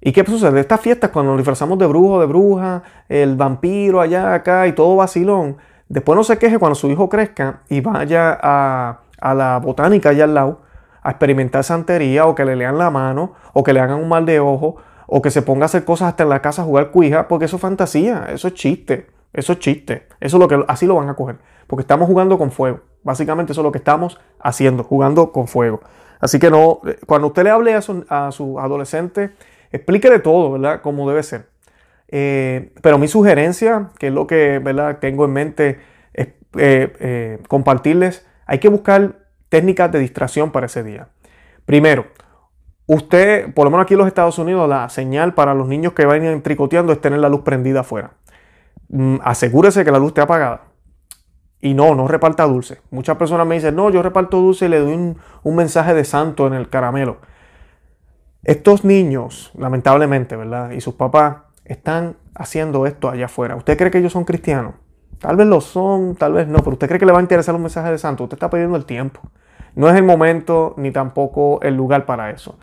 ¿Y 0.01 0.13
qué 0.13 0.25
sucede? 0.25 0.61
Estas 0.61 0.81
fiestas, 0.81 1.11
cuando 1.11 1.33
nos 1.33 1.39
disfrazamos 1.39 1.81
de 1.81 1.87
brujo, 1.87 2.21
de 2.21 2.27
bruja, 2.27 2.85
el 3.09 3.35
vampiro 3.35 4.01
allá, 4.01 4.35
acá 4.35 4.69
y 4.69 4.73
todo 4.73 4.95
vacilón, 4.95 5.57
después 5.89 6.15
no 6.15 6.23
se 6.23 6.39
queje 6.39 6.61
cuando 6.61 6.77
su 6.77 6.89
hijo 6.89 7.09
crezca 7.09 7.63
y 7.69 7.81
vaya 7.81 8.39
a, 8.41 9.01
a 9.21 9.35
la 9.35 9.59
botánica 9.59 10.11
allá 10.11 10.23
al 10.23 10.35
lado 10.35 10.66
a 11.07 11.11
experimentar 11.11 11.63
santería 11.63 12.27
o 12.27 12.35
que 12.35 12.45
le 12.45 12.57
lean 12.57 12.79
la 12.79 12.91
mano 12.91 13.35
o 13.53 13.63
que 13.63 13.73
le 13.73 13.79
hagan 13.79 14.01
un 14.01 14.09
mal 14.09 14.27
de 14.27 14.41
ojo 14.41 14.77
o 15.07 15.23
que 15.23 15.31
se 15.31 15.41
ponga 15.41 15.63
a 15.63 15.67
hacer 15.67 15.85
cosas 15.85 16.09
hasta 16.09 16.25
en 16.25 16.31
la 16.31 16.43
casa 16.43 16.63
a 16.63 16.65
jugar 16.65 16.91
cuija, 16.91 17.29
porque 17.29 17.45
eso 17.45 17.57
es 17.57 17.63
fantasía, 17.63 18.27
eso 18.29 18.49
es 18.49 18.55
chiste, 18.55 19.07
eso 19.33 19.53
es 19.53 19.61
chiste, 19.61 20.09
eso 20.19 20.37
es 20.37 20.41
lo 20.41 20.49
que 20.49 20.65
así 20.67 20.85
lo 20.85 20.97
van 20.97 21.09
a 21.09 21.15
coger, 21.15 21.37
porque 21.69 21.83
estamos 21.83 22.09
jugando 22.09 22.37
con 22.39 22.51
fuego. 22.51 22.81
Básicamente 23.05 23.53
eso 23.53 23.61
es 23.61 23.65
lo 23.65 23.71
que 23.71 23.79
estamos 23.79 24.19
haciendo, 24.41 24.83
jugando 24.83 25.31
con 25.31 25.47
fuego. 25.47 25.81
Así 26.19 26.41
que 26.41 26.51
no, 26.51 26.81
cuando 27.07 27.29
usted 27.29 27.45
le 27.45 27.51
hable 27.51 27.75
a 27.75 27.83
su, 27.83 28.05
a 28.09 28.27
adolescente, 28.65 29.31
explíquele 29.71 30.19
todo, 30.19 30.51
¿verdad? 30.51 30.81
Como 30.83 31.09
debe 31.09 31.23
ser. 31.23 31.51
Eh, 32.09 32.73
pero 32.83 32.99
mi 32.99 33.07
sugerencia, 33.07 33.91
que 34.01 34.09
es 34.09 34.13
lo 34.13 34.27
que 34.27 34.59
¿verdad? 34.59 34.99
tengo 34.99 35.25
en 35.25 35.33
mente, 35.33 35.79
eh, 36.15 36.35
eh, 36.57 37.39
compartirles, 37.47 38.27
hay 38.47 38.59
que 38.59 38.69
buscar 38.69 39.26
técnicas 39.49 39.91
de 39.93 39.99
distracción 39.99 40.51
para 40.51 40.67
ese 40.67 40.83
día. 40.83 41.09
Primero, 41.65 42.07
usted, 42.87 43.53
por 43.55 43.65
lo 43.65 43.71
menos 43.71 43.85
aquí 43.85 43.95
en 43.95 43.99
los 43.99 44.07
Estados 44.07 44.39
Unidos, 44.39 44.69
la 44.69 44.89
señal 44.89 45.35
para 45.35 45.55
los 45.55 45.69
niños 45.69 45.93
que 45.93 46.07
vayan 46.07 46.43
tricoteando 46.43 46.93
es 46.93 47.01
tener 47.01 47.19
la 47.19 47.29
luz 47.29 47.43
prendida 47.43 47.81
afuera. 47.81 48.13
Mm, 48.89 49.17
asegúrese 49.23 49.85
que 49.85 49.91
la 49.91 49.99
luz 49.99 50.09
esté 50.09 50.21
apagada. 50.21 50.63
Y 51.61 51.75
no, 51.75 51.95
no 51.95 52.07
reparta 52.07 52.45
dulce. 52.45 52.81
Muchas 52.91 53.17
personas 53.17 53.47
me 53.47 53.57
dicen, 53.57 53.75
no, 53.75 53.91
yo 53.91 54.03
reparto 54.03 54.39
dulce 54.39 54.67
y 54.67 54.69
le 54.69 54.79
doy 54.79 54.93
un, 54.93 55.19
un 55.43 55.57
mensaje 55.57 55.95
de 55.95 56.05
santo 56.05 56.47
en 56.47 56.55
el 56.55 56.69
caramelo. 56.69 57.19
Estos 58.45 58.85
niños, 58.85 59.51
lamentablemente, 59.59 60.37
¿verdad? 60.37 60.71
Y 60.71 60.81
sus 60.81 60.95
papás 60.95 61.39
están 61.65 62.17
haciendo 62.35 62.87
esto 62.87 63.11
allá 63.11 63.25
afuera. 63.27 63.57
¿Usted 63.57 63.77
cree 63.77 63.91
que 63.91 63.99
ellos 63.99 64.13
son 64.13 64.25
cristianos? 64.25 64.75
Tal 65.19 65.37
vez 65.37 65.47
lo 65.47 65.61
son, 65.61 66.15
tal 66.17 66.35
vez 66.35 66.47
no, 66.47 66.59
pero 66.59 66.73
usted 66.73 66.89
cree 66.89 67.01
que 67.01 67.07
le 67.07 67.13
va 67.13 67.19
a 67.19 67.23
interesar 67.23 67.55
un 67.55 67.63
mensaje 67.63 67.91
de 67.91 67.99
santo. 67.99 68.25
Usted 68.25 68.37
está 68.37 68.51
perdiendo 68.51 68.77
el 68.77 68.85
tiempo. 68.85 69.21
No 69.75 69.89
es 69.89 69.97
el 69.97 70.05
momento 70.05 70.75
ni 70.77 70.91
tampoco 70.91 71.61
el 71.63 71.77
lugar 71.77 72.07
para 72.07 72.31
eso. 72.31 72.59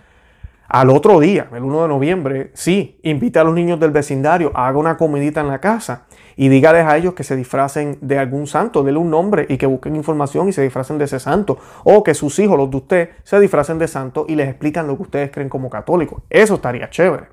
Al 0.67 0.89
otro 0.89 1.19
día, 1.19 1.47
el 1.53 1.63
1 1.63 1.83
de 1.83 1.87
noviembre, 1.87 2.51
sí, 2.55 2.99
invite 3.03 3.37
a 3.37 3.43
los 3.43 3.53
niños 3.53 3.79
del 3.79 3.91
vecindario, 3.91 4.51
haga 4.55 4.77
una 4.79 4.97
comidita 4.97 5.41
en 5.41 5.47
la 5.47 5.59
casa 5.59 6.05
y 6.35 6.49
dígales 6.49 6.85
a 6.87 6.97
ellos 6.97 7.13
que 7.13 7.23
se 7.23 7.35
disfracen 7.35 7.99
de 8.01 8.17
algún 8.17 8.47
santo, 8.47 8.81
denle 8.81 8.99
un 8.99 9.11
nombre 9.11 9.45
y 9.49 9.57
que 9.57 9.67
busquen 9.67 9.95
información 9.95 10.49
y 10.49 10.53
se 10.53 10.63
disfracen 10.63 10.97
de 10.97 11.05
ese 11.05 11.19
santo. 11.19 11.59
O 11.83 12.03
que 12.03 12.15
sus 12.15 12.39
hijos, 12.39 12.57
los 12.57 12.71
de 12.71 12.77
usted, 12.77 13.09
se 13.23 13.39
disfracen 13.39 13.77
de 13.77 13.87
santo 13.87 14.25
y 14.27 14.35
les 14.35 14.49
explican 14.49 14.87
lo 14.87 14.95
que 14.95 15.03
ustedes 15.03 15.31
creen 15.31 15.49
como 15.49 15.69
católicos. 15.69 16.23
Eso 16.29 16.55
estaría 16.55 16.89
chévere. 16.89 17.25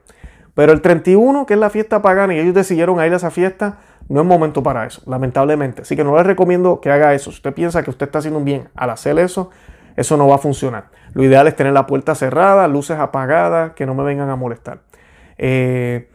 Pero 0.52 0.72
el 0.72 0.82
31, 0.82 1.46
que 1.46 1.54
es 1.54 1.60
la 1.60 1.70
fiesta 1.70 2.02
pagana, 2.02 2.34
y 2.34 2.40
ellos 2.40 2.54
decidieron 2.54 2.96
ir 2.96 3.12
a 3.12 3.16
esa 3.16 3.30
fiesta, 3.30 3.78
no 4.10 4.22
es 4.22 4.26
momento 4.26 4.62
para 4.62 4.86
eso, 4.86 5.02
lamentablemente. 5.06 5.82
Así 5.82 5.94
que 5.94 6.02
no 6.02 6.16
les 6.16 6.26
recomiendo 6.26 6.80
que 6.80 6.90
haga 6.90 7.14
eso. 7.14 7.30
Si 7.30 7.36
usted 7.36 7.54
piensa 7.54 7.84
que 7.84 7.90
usted 7.90 8.06
está 8.06 8.18
haciendo 8.18 8.38
un 8.38 8.44
bien 8.44 8.68
al 8.74 8.90
hacer 8.90 9.16
eso, 9.20 9.50
eso 9.96 10.16
no 10.16 10.26
va 10.26 10.34
a 10.34 10.38
funcionar. 10.38 10.86
Lo 11.14 11.22
ideal 11.22 11.46
es 11.46 11.54
tener 11.54 11.72
la 11.72 11.86
puerta 11.86 12.16
cerrada, 12.16 12.66
luces 12.66 12.98
apagadas, 12.98 13.72
que 13.74 13.86
no 13.86 13.94
me 13.94 14.02
vengan 14.02 14.28
a 14.28 14.34
molestar. 14.34 14.80
Eh, 15.38 16.08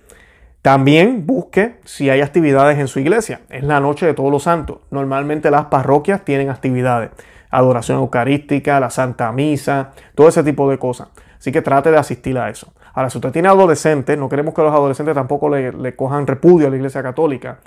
también 0.61 1.25
busque 1.25 1.77
si 1.85 2.09
hay 2.09 2.19
actividades 2.19 2.79
en 2.79 2.89
su 2.89 2.99
iglesia. 2.99 3.41
Es 3.49 3.63
la 3.63 3.79
noche 3.79 4.05
de 4.05 4.13
todos 4.13 4.29
los 4.29 4.43
santos. 4.43 4.79
Normalmente 4.91 5.49
las 5.49 5.65
parroquias 5.65 6.25
tienen 6.25 6.49
actividades. 6.49 7.11
Adoración 7.49 7.99
eucarística, 7.99 8.77
la 8.81 8.89
Santa 8.89 9.31
Misa, 9.31 9.91
todo 10.15 10.27
ese 10.27 10.43
tipo 10.43 10.69
de 10.69 10.77
cosas. 10.77 11.07
Así 11.37 11.53
que 11.53 11.61
trate 11.61 11.91
de 11.91 11.97
asistir 11.97 12.37
a 12.37 12.49
eso. 12.49 12.73
Ahora, 12.93 13.09
si 13.09 13.17
usted 13.19 13.31
tiene 13.31 13.47
adolescentes, 13.47 14.17
no 14.17 14.27
queremos 14.27 14.53
que 14.53 14.63
los 14.63 14.73
adolescentes 14.73 15.15
tampoco 15.15 15.47
le, 15.47 15.71
le 15.71 15.95
cojan 15.95 16.27
repudio 16.27 16.67
a 16.67 16.69
la 16.69 16.75
iglesia 16.75 17.01
católica. 17.01 17.59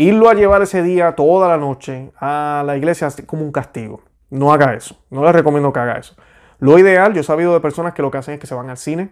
Irlo 0.00 0.30
a 0.30 0.34
llevar 0.34 0.62
ese 0.62 0.80
día, 0.80 1.16
toda 1.16 1.48
la 1.48 1.56
noche, 1.56 2.12
a 2.20 2.62
la 2.64 2.76
iglesia 2.76 3.08
como 3.26 3.42
un 3.42 3.50
castigo. 3.50 4.00
No 4.30 4.52
haga 4.52 4.72
eso. 4.74 4.96
No 5.10 5.24
les 5.24 5.32
recomiendo 5.32 5.72
que 5.72 5.80
haga 5.80 5.94
eso. 5.94 6.14
Lo 6.60 6.78
ideal, 6.78 7.14
yo 7.14 7.20
he 7.20 7.24
sabido 7.24 7.52
de 7.52 7.58
personas 7.58 7.94
que 7.94 8.02
lo 8.02 8.10
que 8.12 8.18
hacen 8.18 8.34
es 8.34 8.40
que 8.40 8.46
se 8.46 8.54
van 8.54 8.70
al 8.70 8.76
cine, 8.76 9.10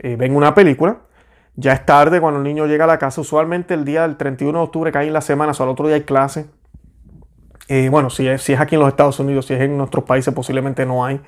eh, 0.00 0.16
ven 0.16 0.36
una 0.36 0.54
película, 0.54 0.98
ya 1.56 1.72
es 1.72 1.86
tarde 1.86 2.20
cuando 2.20 2.40
el 2.40 2.44
niño 2.44 2.66
llega 2.66 2.84
a 2.84 2.88
la 2.88 2.98
casa, 2.98 3.22
usualmente 3.22 3.72
el 3.72 3.86
día 3.86 4.02
del 4.02 4.18
31 4.18 4.58
de 4.58 4.64
octubre 4.64 4.92
cae 4.92 5.06
en 5.06 5.14
la 5.14 5.22
semana, 5.22 5.52
o 5.58 5.62
al 5.62 5.70
otro 5.70 5.86
día 5.86 5.96
hay 5.96 6.02
clase. 6.02 6.44
Eh, 7.68 7.88
bueno, 7.88 8.10
si 8.10 8.28
es, 8.28 8.42
si 8.42 8.52
es 8.52 8.60
aquí 8.60 8.74
en 8.74 8.82
los 8.82 8.88
Estados 8.90 9.18
Unidos, 9.18 9.46
si 9.46 9.54
es 9.54 9.62
en 9.62 9.78
nuestros 9.78 10.04
países, 10.04 10.34
posiblemente 10.34 10.84
no 10.84 11.06
hay. 11.06 11.22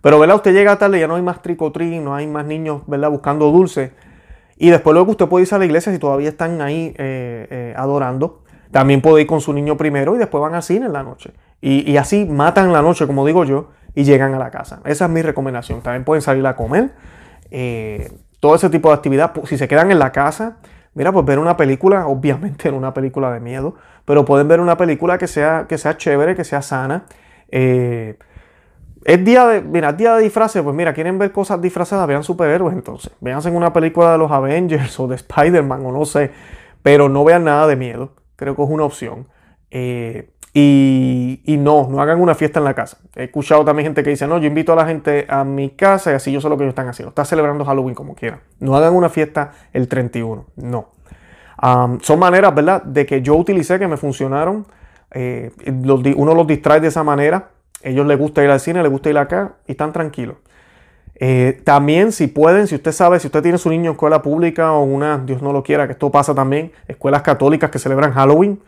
Pero, 0.00 0.20
¿verdad? 0.20 0.36
Usted 0.36 0.52
llega 0.52 0.78
tarde, 0.78 1.00
ya 1.00 1.08
no 1.08 1.16
hay 1.16 1.22
más 1.22 1.42
tricotrín, 1.42 2.04
no 2.04 2.14
hay 2.14 2.28
más 2.28 2.46
niños, 2.46 2.82
¿verdad? 2.86 3.10
Buscando 3.10 3.50
dulce. 3.50 3.94
Y 4.58 4.70
después 4.70 4.92
luego 4.92 5.12
usted 5.12 5.26
puede 5.26 5.44
irse 5.44 5.54
a 5.54 5.58
la 5.58 5.64
iglesia 5.64 5.92
si 5.92 5.98
todavía 5.98 6.28
están 6.28 6.60
ahí 6.60 6.94
eh, 6.98 7.72
adorando. 7.76 8.42
También 8.70 9.00
puede 9.00 9.22
ir 9.22 9.26
con 9.26 9.40
su 9.40 9.52
niño 9.52 9.76
primero 9.76 10.14
y 10.14 10.18
después 10.18 10.42
van 10.42 10.54
al 10.54 10.62
cine 10.62 10.86
en 10.86 10.92
la 10.92 11.02
noche. 11.02 11.32
Y, 11.60 11.96
así 11.96 12.24
matan 12.24 12.72
la 12.72 12.82
noche, 12.82 13.06
como 13.06 13.26
digo 13.26 13.44
yo, 13.44 13.70
y 13.94 14.04
llegan 14.04 14.34
a 14.34 14.38
la 14.38 14.50
casa. 14.50 14.80
Esa 14.84 15.06
es 15.06 15.10
mi 15.10 15.22
recomendación. 15.22 15.80
También 15.80 16.04
pueden 16.04 16.22
salir 16.22 16.46
a 16.46 16.54
comer. 16.54 16.92
Eh, 17.50 18.12
todo 18.40 18.54
ese 18.54 18.70
tipo 18.70 18.88
de 18.88 18.94
actividad. 18.94 19.32
Si 19.44 19.58
se 19.58 19.66
quedan 19.66 19.90
en 19.90 19.98
la 19.98 20.12
casa, 20.12 20.58
mira, 20.94 21.12
pues 21.12 21.24
ver 21.24 21.38
una 21.38 21.56
película, 21.56 22.06
obviamente 22.06 22.68
en 22.68 22.74
una 22.74 22.94
película 22.94 23.32
de 23.32 23.40
miedo, 23.40 23.74
pero 24.04 24.24
pueden 24.24 24.46
ver 24.48 24.60
una 24.60 24.76
película 24.76 25.18
que 25.18 25.26
sea, 25.26 25.66
que 25.68 25.78
sea 25.78 25.96
chévere, 25.96 26.36
que 26.36 26.44
sea 26.44 26.62
sana. 26.62 27.04
Eh, 27.50 28.18
es 29.04 29.24
día 29.24 29.46
de, 29.46 29.62
mira, 29.62 29.92
día 29.92 30.16
de 30.16 30.22
disfraces, 30.22 30.62
pues 30.62 30.74
mira, 30.74 30.92
quieren 30.92 31.18
ver 31.18 31.32
cosas 31.32 31.60
disfrazadas, 31.60 32.06
vean 32.06 32.24
superhéroes 32.24 32.74
entonces. 32.74 33.12
Véanse 33.20 33.48
en 33.48 33.56
una 33.56 33.72
película 33.72 34.12
de 34.12 34.18
los 34.18 34.30
Avengers 34.30 34.98
o 35.00 35.06
de 35.06 35.16
Spider-Man 35.16 35.84
o 35.86 35.92
no 35.92 36.04
sé, 36.04 36.30
pero 36.82 37.08
no 37.08 37.24
vean 37.24 37.44
nada 37.44 37.66
de 37.66 37.76
miedo. 37.76 38.14
Creo 38.36 38.54
que 38.54 38.62
es 38.62 38.68
una 38.68 38.84
opción. 38.84 39.28
Eh, 39.70 40.30
y, 40.54 41.56
no, 41.58 41.88
no 41.88 42.00
hagan 42.00 42.20
una 42.20 42.34
fiesta 42.34 42.58
en 42.58 42.64
la 42.64 42.74
casa. 42.74 42.98
He 43.14 43.24
escuchado 43.24 43.64
también 43.64 43.86
gente 43.86 44.02
que 44.02 44.10
dice, 44.10 44.26
no, 44.26 44.38
yo 44.38 44.46
invito 44.46 44.72
a 44.72 44.76
la 44.76 44.86
gente 44.86 45.26
a 45.28 45.44
mi 45.44 45.70
casa 45.70 46.10
y 46.10 46.14
así 46.14 46.32
yo 46.32 46.40
sé 46.40 46.48
lo 46.48 46.56
que 46.56 46.64
ellos 46.64 46.72
están 46.72 46.88
haciendo. 46.88 47.10
Está 47.10 47.24
celebrando 47.24 47.64
Halloween 47.64 47.94
como 47.94 48.14
quieran. 48.14 48.40
No 48.58 48.74
hagan 48.76 48.94
una 48.94 49.08
fiesta 49.08 49.52
el 49.72 49.86
31. 49.86 50.46
No. 50.56 50.88
son 52.00 52.18
maneras, 52.18 52.54
¿verdad?, 52.54 52.82
de 52.82 53.06
que 53.06 53.22
yo 53.22 53.36
utilicé 53.36 53.78
que 53.78 53.86
me 53.86 53.96
funcionaron. 53.96 54.66
Eh, 55.12 55.52
uno 56.16 56.34
los 56.34 56.46
distrae 56.46 56.80
de 56.80 56.88
esa 56.88 57.04
manera. 57.04 57.50
Ellos 57.82 58.06
les 58.06 58.18
gusta 58.18 58.42
ir 58.42 58.50
al 58.50 58.60
cine, 58.60 58.82
les 58.82 58.90
gusta 58.90 59.10
ir 59.10 59.18
acá 59.18 59.54
y 59.66 59.72
están 59.72 59.92
tranquilos. 59.92 60.36
Eh, 61.20 61.60
también, 61.64 62.12
si 62.12 62.28
pueden, 62.28 62.66
si 62.66 62.76
usted 62.76 62.92
sabe, 62.92 63.18
si 63.18 63.26
usted 63.26 63.42
tiene 63.42 63.58
su 63.58 63.68
niño 63.70 63.86
en 63.86 63.92
escuela 63.92 64.22
pública 64.22 64.72
o 64.72 64.84
una, 64.84 65.18
Dios 65.18 65.42
no 65.42 65.52
lo 65.52 65.62
quiera, 65.62 65.86
que 65.86 65.92
esto 65.92 66.10
pasa 66.10 66.34
también, 66.34 66.72
escuelas 66.86 67.22
católicas 67.22 67.70
que 67.70 67.78
celebran 67.78 68.12
Halloween, 68.12 68.60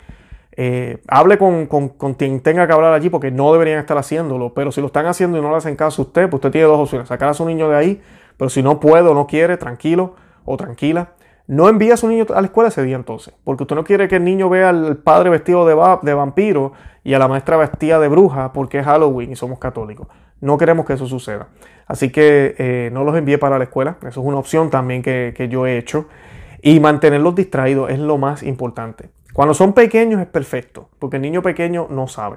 eh, 0.57 0.99
hable 1.07 1.38
con, 1.38 1.67
quien 2.19 2.40
tenga 2.40 2.67
que 2.67 2.73
hablar 2.73 2.93
allí 2.93 3.09
porque 3.09 3.31
no 3.31 3.52
deberían 3.52 3.79
estar 3.79 3.97
haciéndolo. 3.97 4.52
Pero 4.52 4.73
si 4.73 4.81
lo 4.81 4.88
están 4.88 5.07
haciendo 5.07 5.38
y 5.38 5.43
no 5.43 5.50
le 5.50 5.57
hacen 5.57 5.76
caso 5.76 6.02
a 6.02 6.05
usted, 6.05 6.29
pues 6.29 6.35
usted 6.35 6.50
tiene 6.50 6.67
dos 6.67 6.79
opciones. 6.79 7.09
Sacar 7.09 7.29
a 7.29 7.35
su 7.35 7.47
niño 7.47 7.69
de 7.69 7.76
ahí, 7.76 8.02
pero 8.37 8.50
si 8.50 8.62
no 8.62 8.81
puede 8.81 9.09
o 9.09 9.14
no 9.14 9.26
quiere, 9.26 9.57
tranquilo 9.57 10.17
o 10.45 10.57
tranquila. 10.57 11.12
No 11.50 11.69
envíe 11.69 11.90
a 11.90 11.97
su 11.97 12.07
niño 12.07 12.26
a 12.33 12.40
la 12.40 12.47
escuela 12.47 12.69
ese 12.69 12.85
día 12.85 12.95
entonces, 12.95 13.35
porque 13.42 13.64
usted 13.64 13.75
no 13.75 13.83
quiere 13.83 14.07
que 14.07 14.14
el 14.14 14.25
niño 14.25 14.49
vea 14.49 14.69
al 14.69 14.99
padre 14.99 15.30
vestido 15.30 15.66
de, 15.66 15.75
de 16.02 16.14
vampiro 16.14 16.75
y 17.02 17.14
a 17.14 17.19
la 17.19 17.26
maestra 17.26 17.57
vestida 17.57 17.99
de 17.99 18.07
bruja 18.07 18.52
porque 18.52 18.78
es 18.78 18.85
Halloween 18.85 19.33
y 19.33 19.35
somos 19.35 19.59
católicos. 19.59 20.07
No 20.40 20.57
queremos 20.57 20.87
que 20.87 20.92
eso 20.92 21.09
suceda. 21.09 21.49
Así 21.88 22.11
que 22.12 22.54
eh, 22.57 22.90
no 22.92 23.02
los 23.02 23.16
envíe 23.16 23.37
para 23.37 23.59
la 23.59 23.64
escuela. 23.64 23.97
Eso 24.02 24.21
es 24.21 24.26
una 24.28 24.37
opción 24.37 24.71
también 24.71 25.02
que, 25.02 25.35
que 25.37 25.49
yo 25.49 25.66
he 25.66 25.76
hecho. 25.76 26.07
Y 26.62 26.78
mantenerlos 26.78 27.35
distraídos 27.35 27.90
es 27.90 27.99
lo 27.99 28.16
más 28.16 28.45
importante. 28.45 29.11
Cuando 29.33 29.52
son 29.52 29.73
pequeños 29.73 30.21
es 30.21 30.28
perfecto, 30.28 30.88
porque 31.00 31.16
el 31.16 31.23
niño 31.23 31.42
pequeño 31.42 31.88
no 31.90 32.07
sabe. 32.07 32.37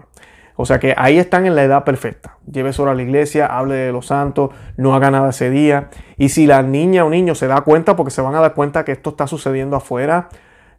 O 0.55 0.65
sea 0.65 0.79
que 0.79 0.93
ahí 0.97 1.17
están 1.17 1.45
en 1.45 1.55
la 1.55 1.63
edad 1.63 1.83
perfecta. 1.83 2.37
Lleve 2.51 2.73
solo 2.73 2.91
a 2.91 2.95
la 2.95 3.01
iglesia, 3.01 3.47
hable 3.47 3.75
de 3.75 3.91
los 3.91 4.07
santos, 4.07 4.51
no 4.77 4.95
haga 4.95 5.09
nada 5.09 5.29
ese 5.29 5.49
día. 5.49 5.89
Y 6.17 6.29
si 6.29 6.45
la 6.45 6.61
niña 6.61 7.05
o 7.05 7.09
niño 7.09 7.35
se 7.35 7.47
da 7.47 7.61
cuenta, 7.61 7.95
porque 7.95 8.11
se 8.11 8.21
van 8.21 8.35
a 8.35 8.39
dar 8.39 8.53
cuenta 8.53 8.85
que 8.85 8.91
esto 8.91 9.11
está 9.11 9.25
sucediendo 9.27 9.75
afuera, 9.75 10.29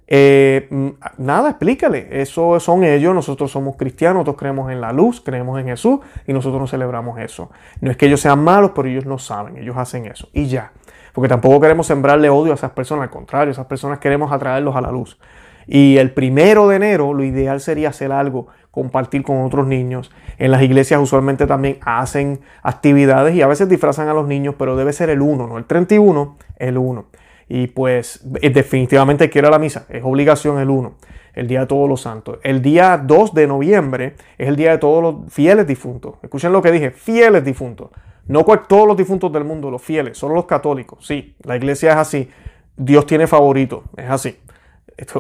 eh, 0.07 0.69
mm, 0.71 0.89
nada, 1.19 1.51
explícale. 1.51 2.09
Eso 2.21 2.61
son 2.61 2.85
ellos. 2.85 3.15
Nosotros 3.15 3.51
somos 3.51 3.77
cristianos, 3.77 4.17
nosotros 4.17 4.37
creemos 4.37 4.71
en 4.71 4.81
la 4.81 4.93
luz, 4.93 5.21
creemos 5.21 5.59
en 5.59 5.67
Jesús 5.67 6.01
y 6.27 6.33
nosotros 6.33 6.61
no 6.61 6.67
celebramos 6.67 7.19
eso. 7.19 7.51
No 7.81 7.91
es 7.91 7.97
que 7.97 8.07
ellos 8.07 8.21
sean 8.21 8.43
malos, 8.45 8.73
pero 8.75 8.89
ellos 8.89 9.07
no 9.07 9.19
saben, 9.19 9.57
ellos 9.57 9.77
hacen 9.77 10.07
eso. 10.07 10.29
Y 10.33 10.47
ya. 10.47 10.73
Porque 11.13 11.29
tampoco 11.29 11.61
queremos 11.61 11.87
sembrarle 11.87 12.29
odio 12.29 12.53
a 12.53 12.55
esas 12.57 12.73
personas, 12.73 13.05
al 13.05 13.11
contrario, 13.11 13.53
esas 13.53 13.67
personas 13.67 13.99
queremos 14.01 14.33
atraerlos 14.33 14.75
a 14.75 14.81
la 14.81 14.91
luz. 14.91 15.19
Y 15.67 15.97
el 15.99 16.13
primero 16.13 16.69
de 16.69 16.77
enero 16.77 17.15
lo 17.15 17.25
ideal 17.25 17.61
sería 17.61 17.91
hacer 17.91 18.13
algo, 18.13 18.49
compartir 18.75 19.23
con 19.23 19.43
otros 19.43 19.67
niños. 19.67 20.11
En 20.39 20.51
las 20.51 20.63
iglesias 20.63 21.01
usualmente 21.01 21.47
también 21.47 21.79
hacen 21.83 22.41
actividades 22.63 23.35
y 23.35 23.43
a 23.43 23.47
veces 23.47 23.69
disfrazan 23.69 24.09
a 24.09 24.15
los 24.15 24.27
niños, 24.27 24.57
pero 24.59 24.77
debe 24.77 24.93
ser 24.93 25.11
el 25.11 25.23
1, 25.23 25.47
no 25.47 25.59
el 25.59 25.65
31, 25.65 26.37
el 26.57 26.79
1. 26.79 27.07
Y 27.49 27.69
pues 27.69 28.25
eh, 28.41 28.51
definitivamente 28.51 29.31
quiero 29.31 29.51
la 29.51 29.59
misa, 29.59 29.87
es 29.89 30.03
obligación 30.03 30.59
el 30.59 30.71
1, 30.71 30.95
el 31.35 31.47
día 31.47 31.61
de 31.61 31.67
todos 31.67 31.89
los 31.89 32.01
santos. 32.01 32.39
El 32.43 32.63
día 32.63 32.99
2 32.99 33.35
de 33.35 33.47
noviembre 33.47 34.17
es 34.39 34.49
el 34.49 34.57
día 34.57 34.73
de 34.73 34.79
todos 34.79 35.03
los 35.03 35.33
fieles 35.33 35.67
difuntos. 35.67 36.15
Escuchen 36.23 36.53
lo 36.53 36.63
que 36.63 36.73
dije, 36.73 36.91
fieles 36.91 37.45
difuntos. 37.45 37.91
No 38.27 38.45
todos 38.45 38.89
los 38.89 38.97
difuntos 38.97 39.31
del 39.33 39.45
mundo, 39.45 39.71
los 39.71 39.83
fieles, 39.83 40.17
solo 40.17 40.35
los 40.35 40.47
católicos. 40.47 41.07
Sí, 41.07 41.37
la 41.43 41.57
iglesia 41.57 41.93
es 41.93 41.97
así. 41.97 42.31
Dios 42.77 43.07
tiene 43.07 43.27
favorito, 43.27 43.85
es 43.97 44.09
así 44.11 44.39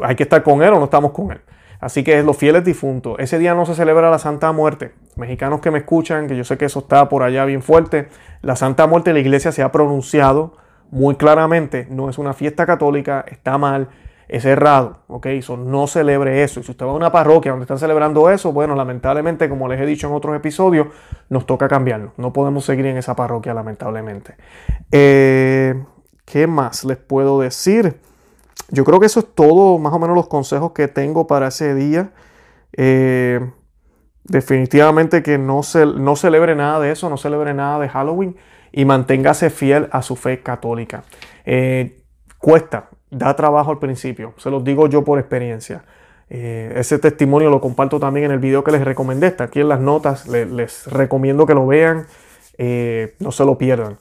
hay 0.02 0.14
que 0.14 0.22
estar 0.22 0.42
con 0.42 0.62
él 0.62 0.72
o 0.72 0.78
no 0.78 0.84
estamos 0.84 1.12
con 1.12 1.32
él. 1.32 1.40
Así 1.84 2.02
que 2.02 2.22
los 2.22 2.38
fieles 2.38 2.64
difuntos. 2.64 3.16
Ese 3.18 3.38
día 3.38 3.54
no 3.54 3.66
se 3.66 3.74
celebra 3.74 4.10
la 4.10 4.18
Santa 4.18 4.52
Muerte. 4.52 4.94
Mexicanos 5.16 5.60
que 5.60 5.70
me 5.70 5.80
escuchan, 5.80 6.28
que 6.28 6.34
yo 6.34 6.42
sé 6.42 6.56
que 6.56 6.64
eso 6.64 6.78
está 6.78 7.10
por 7.10 7.22
allá 7.22 7.44
bien 7.44 7.60
fuerte. 7.60 8.08
La 8.40 8.56
Santa 8.56 8.86
Muerte, 8.86 9.12
la 9.12 9.18
iglesia 9.18 9.52
se 9.52 9.62
ha 9.62 9.70
pronunciado 9.70 10.56
muy 10.90 11.16
claramente. 11.16 11.86
No 11.90 12.08
es 12.08 12.16
una 12.16 12.32
fiesta 12.32 12.64
católica, 12.64 13.22
está 13.28 13.58
mal, 13.58 13.88
es 14.28 14.46
errado. 14.46 15.00
¿ok? 15.08 15.26
eso 15.26 15.58
no 15.58 15.86
celebre 15.86 16.42
eso. 16.42 16.58
Y 16.58 16.62
si 16.62 16.70
usted 16.70 16.86
va 16.86 16.92
a 16.92 16.94
una 16.94 17.12
parroquia 17.12 17.50
donde 17.50 17.64
están 17.64 17.78
celebrando 17.78 18.30
eso, 18.30 18.50
bueno, 18.50 18.74
lamentablemente, 18.74 19.50
como 19.50 19.68
les 19.68 19.78
he 19.78 19.84
dicho 19.84 20.06
en 20.06 20.14
otros 20.14 20.34
episodios, 20.34 20.86
nos 21.28 21.44
toca 21.44 21.68
cambiarlo. 21.68 22.14
No 22.16 22.32
podemos 22.32 22.64
seguir 22.64 22.86
en 22.86 22.96
esa 22.96 23.14
parroquia, 23.14 23.52
lamentablemente. 23.52 24.36
Eh, 24.90 25.84
¿Qué 26.24 26.46
más 26.46 26.82
les 26.86 26.96
puedo 26.96 27.42
decir? 27.42 28.00
Yo 28.70 28.84
creo 28.84 29.00
que 29.00 29.06
eso 29.06 29.20
es 29.20 29.26
todo, 29.34 29.78
más 29.78 29.92
o 29.92 29.98
menos 29.98 30.16
los 30.16 30.28
consejos 30.28 30.72
que 30.72 30.88
tengo 30.88 31.26
para 31.26 31.48
ese 31.48 31.74
día. 31.74 32.10
Eh, 32.76 33.40
definitivamente 34.24 35.22
que 35.22 35.38
no, 35.38 35.62
se, 35.62 35.84
celebre 36.16 36.54
nada 36.54 36.80
de 36.80 36.90
eso, 36.90 37.10
no 37.10 37.16
celebre 37.16 37.54
nada 37.54 37.78
de 37.78 37.88
Halloween 37.88 38.36
y 38.72 38.84
manténgase 38.84 39.50
fiel 39.50 39.88
a 39.92 40.02
su 40.02 40.16
fe 40.16 40.42
católica. 40.42 41.04
Eh, 41.44 42.02
cuesta, 42.38 42.88
da 43.10 43.36
trabajo 43.36 43.70
al 43.70 43.78
principio, 43.78 44.34
se 44.38 44.50
los 44.50 44.64
digo 44.64 44.88
yo 44.88 45.04
por 45.04 45.18
experiencia. 45.18 45.84
Eh, 46.30 46.72
ese 46.76 46.98
testimonio 46.98 47.50
lo 47.50 47.60
comparto 47.60 48.00
también 48.00 48.26
en 48.26 48.32
el 48.32 48.38
video 48.38 48.64
que 48.64 48.72
les 48.72 48.82
recomendé, 48.82 49.28
está 49.28 49.44
aquí 49.44 49.60
en 49.60 49.68
las 49.68 49.78
notas, 49.78 50.26
les 50.26 50.86
recomiendo 50.86 51.46
que 51.46 51.54
lo 51.54 51.66
vean, 51.66 52.06
no 53.20 53.30
se 53.30 53.44
lo 53.44 53.58
pierdan. 53.58 53.98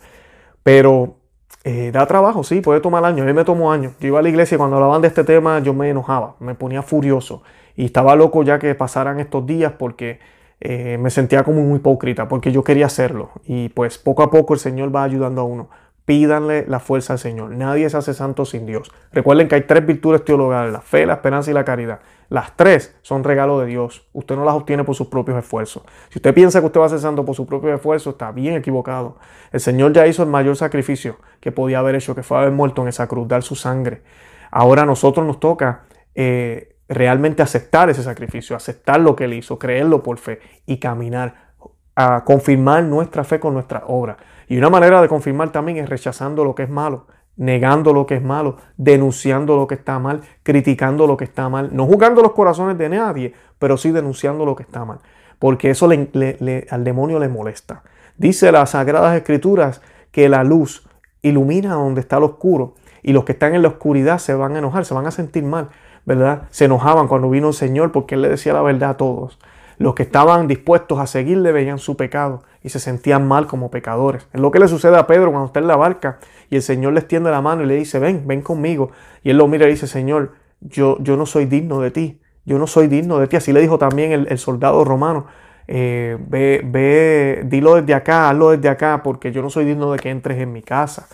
Pero 0.64 1.18
eh, 1.64 1.92
da 1.94 2.06
trabajo, 2.06 2.44
sí, 2.44 2.60
puede 2.60 2.82
tomar 2.82 3.06
años. 3.06 3.22
A 3.22 3.26
mí 3.26 3.34
me 3.34 3.46
tomó 3.46 3.72
años. 3.72 3.94
Yo 4.00 4.08
iba 4.08 4.20
a 4.20 4.22
la 4.22 4.30
iglesia 4.30 4.56
y 4.56 4.58
cuando 4.58 4.76
hablaban 4.76 5.02
de 5.02 5.08
este 5.08 5.24
tema 5.24 5.60
yo 5.60 5.74
me 5.74 5.90
enojaba, 5.90 6.36
me 6.40 6.56
ponía 6.56 6.82
furioso. 6.82 7.44
Y 7.76 7.86
estaba 7.86 8.16
loco 8.16 8.44
ya 8.44 8.60
que 8.60 8.76
pasaran 8.76 9.20
estos 9.20 9.46
días 9.46 9.74
porque 9.78 10.20
eh, 10.60 10.98
me 11.00 11.10
sentía 11.10 11.44
como 11.44 11.62
un 11.62 11.76
hipócrita, 11.76 12.28
porque 12.28 12.52
yo 12.52 12.64
quería 12.64 12.88
hacerlo. 12.88 13.32
Y 13.46 13.70
pues 13.70 13.98
poco 13.98 14.24
a 14.24 14.30
poco 14.30 14.54
el 14.54 14.60
Señor 14.60 14.94
va 14.94 15.04
ayudando 15.04 15.42
a 15.42 15.44
uno. 15.46 15.70
Pídanle 16.06 16.66
la 16.68 16.80
fuerza 16.80 17.14
al 17.14 17.20
Señor. 17.20 17.52
Nadie 17.52 17.90
se 17.90 17.96
hace 17.96 18.14
santo 18.14 18.44
sin 18.44 18.66
Dios. 18.66 18.92
Recuerden 19.14 19.48
que 19.48 19.56
hay 19.56 19.62
tres 19.62 19.86
virtudes 19.86 20.26
teologales, 20.26 20.74
la 20.74 20.82
fe, 20.82 21.06
la 21.06 21.14
esperanza 21.14 21.50
y 21.50 21.54
la 21.54 21.64
caridad. 21.64 22.00
Las 22.30 22.56
tres 22.56 22.96
son 23.02 23.24
regalo 23.24 23.60
de 23.60 23.68
Dios. 23.68 24.08
Usted 24.14 24.36
no 24.36 24.46
las 24.46 24.56
obtiene 24.56 24.84
por 24.84 24.96
sus 24.96 25.08
propios 25.08 25.38
esfuerzos. 25.38 25.84
Si 26.10 26.20
usted 26.20 26.34
piensa 26.34 26.60
que 26.60 26.66
usted 26.66 26.80
va 26.80 26.86
a 26.86 26.90
ser 26.90 27.00
santo 27.00 27.26
por 27.26 27.36
sus 27.36 27.48
propios 27.48 27.76
esfuerzos, 27.76 28.14
está 28.14 28.32
bien 28.32 28.56
equivocado. 28.56 29.18
El 29.52 29.60
Señor 29.60 29.94
ya 29.94 30.08
hizo 30.08 30.24
el 30.24 30.30
mayor 30.30 30.56
sacrificio 30.56 31.18
que 31.40 31.52
podía 31.52 31.80
haber 31.80 31.96
hecho, 31.96 32.16
que 32.16 32.24
fue 32.24 32.38
haber 32.38 32.52
muerto 32.52 32.82
en 32.82 32.88
esa 32.88 33.08
cruz, 33.08 33.28
dar 33.28 33.44
su 33.44 33.56
sangre. 33.56 34.04
Ahora 34.52 34.84
a 34.84 34.86
nosotros 34.86 35.26
nos 35.26 35.40
toca 35.40 35.86
eh, 36.16 36.76
realmente 36.88 37.42
aceptar 37.42 37.90
ese 37.90 38.04
sacrificio, 38.04 38.56
aceptar 38.56 39.00
lo 39.00 39.16
que 39.16 39.26
Él 39.26 39.34
hizo, 39.34 39.58
creerlo 39.58 40.04
por 40.04 40.18
fe 40.18 40.40
y 40.66 40.78
caminar 40.78 41.54
a 41.96 42.24
confirmar 42.24 42.84
nuestra 42.84 43.24
fe 43.24 43.40
con 43.40 43.54
nuestra 43.54 43.84
obra. 43.88 44.18
Y 44.48 44.58
una 44.58 44.70
manera 44.70 45.02
de 45.02 45.08
confirmar 45.08 45.52
también 45.52 45.78
es 45.78 45.90
rechazando 45.90 46.44
lo 46.44 46.56
que 46.56 46.64
es 46.64 46.70
malo, 46.70 47.08
negando 47.36 47.94
lo 47.94 48.06
que 48.06 48.16
es 48.16 48.24
malo, 48.24 48.58
denunciando 48.78 49.56
lo 49.56 49.68
que 49.68 49.76
está 49.76 50.00
mal, 50.00 50.22
criticando 50.44 51.08
lo 51.08 51.18
que 51.18 51.24
está 51.24 51.50
mal, 51.50 51.70
no 51.74 51.86
juzgando 51.86 52.22
los 52.22 52.34
corazones 52.34 52.78
de 52.78 52.90
nadie, 52.90 53.34
pero 53.60 53.78
sí 53.78 53.92
denunciando 53.92 54.46
lo 54.46 54.56
que 54.56 54.64
está 54.64 54.86
mal, 54.86 55.00
porque 55.40 55.72
eso 55.72 55.90
al 55.90 56.84
demonio 56.84 57.20
le 57.20 57.30
molesta. 57.30 57.84
Dice 58.18 58.52
las 58.52 58.72
Sagradas 58.72 59.16
Escrituras 59.16 59.82
que 60.12 60.30
la 60.30 60.44
luz 60.44 60.88
ilumina 61.24 61.74
donde 61.74 62.02
está 62.02 62.20
lo 62.20 62.28
oscuro. 62.28 62.76
Y 63.02 63.12
los 63.12 63.26
que 63.26 63.34
están 63.34 63.56
en 63.56 63.64
la 63.64 63.70
oscuridad 63.70 64.20
se 64.20 64.34
van 64.34 64.56
a 64.56 64.60
enojar, 64.60 64.86
se 64.86 64.94
van 64.94 65.08
a 65.08 65.12
sentir 65.12 65.44
mal, 65.44 65.70
¿verdad? 66.06 66.44
Se 66.52 66.66
enojaban 66.66 67.08
cuando 67.08 67.30
vino 67.30 67.50
el 67.50 67.54
Señor 67.54 67.92
porque 67.92 68.16
Él 68.16 68.22
le 68.22 68.30
decía 68.30 68.54
la 68.54 68.62
verdad 68.62 68.92
a 68.92 68.98
todos. 68.98 69.40
Los 69.78 69.96
que 69.96 70.04
estaban 70.04 70.48
dispuestos 70.48 71.00
a 71.00 71.08
seguirle 71.08 71.52
veían 71.52 71.80
su 71.80 71.98
pecado 71.98 72.44
y 72.62 72.70
se 72.70 72.80
sentían 72.80 73.28
mal 73.28 73.48
como 73.48 73.72
pecadores. 73.72 74.28
Es 74.34 74.40
lo 74.40 74.52
que 74.52 74.60
le 74.60 74.68
sucede 74.68 74.98
a 74.98 75.08
Pedro 75.08 75.32
cuando 75.32 75.48
está 75.48 75.60
en 75.60 75.68
la 75.68 75.76
barca 75.76 76.20
y 76.50 76.56
el 76.56 76.62
Señor 76.62 76.94
le 76.94 77.00
extiende 77.00 77.32
la 77.32 77.42
mano 77.42 77.64
y 77.64 77.66
le 77.66 77.76
dice, 77.76 78.00
ven, 78.00 78.24
ven 78.26 78.42
conmigo. 78.42 78.92
Y 79.24 79.32
él 79.32 79.38
lo 79.38 79.48
mira 79.48 79.68
y 79.68 79.72
dice, 79.72 79.88
Señor, 79.88 80.34
yo, 80.62 80.98
yo 81.00 81.18
no 81.18 81.26
soy 81.26 81.46
digno 81.46 81.82
de 81.82 81.92
ti, 81.92 82.22
yo 82.46 82.58
no 82.58 82.68
soy 82.68 82.88
digno 82.88 83.20
de 83.20 83.28
ti. 83.28 83.36
Así 83.36 83.52
le 83.52 83.62
dijo 83.62 83.78
también 83.78 84.12
el, 84.12 84.38
soldado 84.38 84.84
romano, 84.86 85.26
eh, 85.68 86.18
ve, 86.28 86.62
ve, 86.64 87.44
dilo 87.46 87.76
desde 87.76 87.94
acá, 87.94 88.30
hazlo 88.30 88.52
desde 88.52 88.70
acá, 88.70 89.02
porque 89.04 89.32
yo 89.32 89.42
no 89.42 89.50
soy 89.50 89.66
digno 89.66 89.92
de 89.92 90.00
que 90.00 90.10
entres 90.10 90.40
en 90.40 90.54
mi 90.54 90.62
casa. 90.62 91.08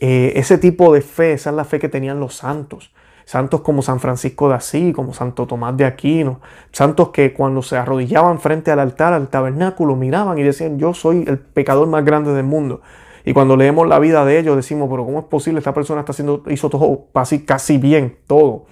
Eh, 0.00 0.32
ese 0.36 0.58
tipo 0.58 0.92
de 0.92 1.00
fe, 1.00 1.32
esa 1.32 1.50
es 1.50 1.56
la 1.56 1.64
fe 1.64 1.78
que 1.78 1.88
tenían 1.88 2.20
los 2.20 2.34
santos 2.36 2.92
santos 3.28 3.60
como 3.60 3.82
San 3.82 4.00
Francisco 4.00 4.48
de 4.48 4.54
Asís, 4.54 4.94
como 4.94 5.12
Santo 5.12 5.46
Tomás 5.46 5.76
de 5.76 5.84
Aquino, 5.84 6.40
santos 6.72 7.10
que 7.10 7.34
cuando 7.34 7.60
se 7.60 7.76
arrodillaban 7.76 8.40
frente 8.40 8.70
al 8.70 8.78
altar, 8.78 9.12
al 9.12 9.28
tabernáculo, 9.28 9.96
miraban 9.96 10.38
y 10.38 10.42
decían, 10.42 10.78
yo 10.78 10.94
soy 10.94 11.24
el 11.28 11.38
pecador 11.38 11.86
más 11.88 12.06
grande 12.06 12.32
del 12.32 12.46
mundo. 12.46 12.80
Y 13.26 13.34
cuando 13.34 13.54
leemos 13.54 13.86
la 13.86 13.98
vida 13.98 14.24
de 14.24 14.38
ellos 14.38 14.56
decimos, 14.56 14.88
pero 14.90 15.04
¿cómo 15.04 15.18
es 15.18 15.26
posible? 15.26 15.58
Esta 15.58 15.74
persona 15.74 16.00
está 16.00 16.12
haciendo, 16.12 16.42
hizo 16.48 16.70
todo 16.70 17.04
casi, 17.12 17.44
casi 17.44 17.76
bien, 17.76 18.16
todo. 18.26 18.64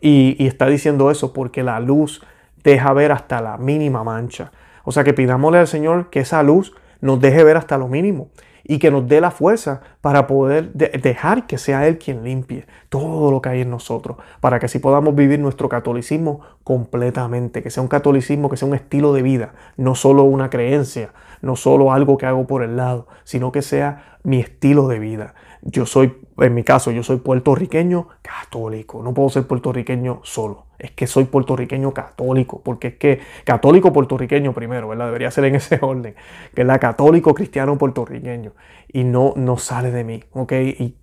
Y, 0.00 0.36
y 0.38 0.46
está 0.46 0.68
diciendo 0.68 1.10
eso 1.10 1.32
porque 1.32 1.64
la 1.64 1.80
luz 1.80 2.22
deja 2.62 2.92
ver 2.92 3.10
hasta 3.10 3.40
la 3.40 3.56
mínima 3.56 4.04
mancha. 4.04 4.52
O 4.84 4.92
sea 4.92 5.02
que 5.02 5.14
pidámosle 5.14 5.58
al 5.58 5.66
Señor 5.66 6.10
que 6.10 6.20
esa 6.20 6.44
luz 6.44 6.76
nos 7.00 7.20
deje 7.20 7.42
ver 7.42 7.56
hasta 7.56 7.76
lo 7.76 7.88
mínimo 7.88 8.28
y 8.68 8.78
que 8.78 8.90
nos 8.90 9.06
dé 9.06 9.20
la 9.20 9.30
fuerza 9.30 9.80
para 10.00 10.26
poder 10.26 10.72
dejar 10.72 11.46
que 11.46 11.58
sea 11.58 11.86
Él 11.86 11.98
quien 11.98 12.24
limpie 12.24 12.66
todo 12.88 13.30
lo 13.30 13.40
que 13.40 13.48
hay 13.50 13.60
en 13.60 13.70
nosotros, 13.70 14.16
para 14.40 14.58
que 14.58 14.66
así 14.66 14.78
podamos 14.78 15.14
vivir 15.14 15.38
nuestro 15.38 15.68
catolicismo 15.68 16.40
completamente, 16.64 17.62
que 17.62 17.70
sea 17.70 17.82
un 17.82 17.88
catolicismo, 17.88 18.50
que 18.50 18.56
sea 18.56 18.68
un 18.68 18.74
estilo 18.74 19.12
de 19.12 19.22
vida, 19.22 19.54
no 19.76 19.94
solo 19.94 20.24
una 20.24 20.50
creencia, 20.50 21.10
no 21.42 21.54
solo 21.56 21.92
algo 21.92 22.18
que 22.18 22.26
hago 22.26 22.46
por 22.46 22.62
el 22.62 22.76
lado, 22.76 23.06
sino 23.24 23.52
que 23.52 23.62
sea 23.62 24.18
mi 24.24 24.40
estilo 24.40 24.88
de 24.88 24.98
vida. 24.98 25.34
Yo 25.68 25.86
soy, 25.86 26.16
en 26.38 26.54
mi 26.54 26.62
caso, 26.62 26.90
yo 26.90 27.02
soy 27.02 27.18
puertorriqueño 27.18 28.08
católico, 28.22 29.02
no 29.02 29.12
puedo 29.14 29.28
ser 29.28 29.46
puertorriqueño 29.46 30.20
solo 30.22 30.66
es 30.78 30.90
que 30.92 31.06
soy 31.06 31.24
puertorriqueño 31.24 31.92
católico, 31.92 32.60
porque 32.62 32.88
es 32.88 32.94
que 32.96 33.20
católico 33.44 33.92
puertorriqueño 33.92 34.52
primero, 34.52 34.88
¿verdad? 34.88 35.06
Debería 35.06 35.30
ser 35.30 35.44
en 35.44 35.54
ese 35.54 35.78
orden, 35.82 36.14
que 36.54 36.62
es 36.62 36.66
la 36.66 36.78
católico 36.78 37.34
cristiano 37.34 37.78
puertorriqueño, 37.78 38.52
y 38.92 39.04
no, 39.04 39.32
no 39.36 39.58
sale 39.58 39.90
de 39.90 40.04
mí, 40.04 40.22
¿ok? 40.32 40.52
Y 40.52 40.96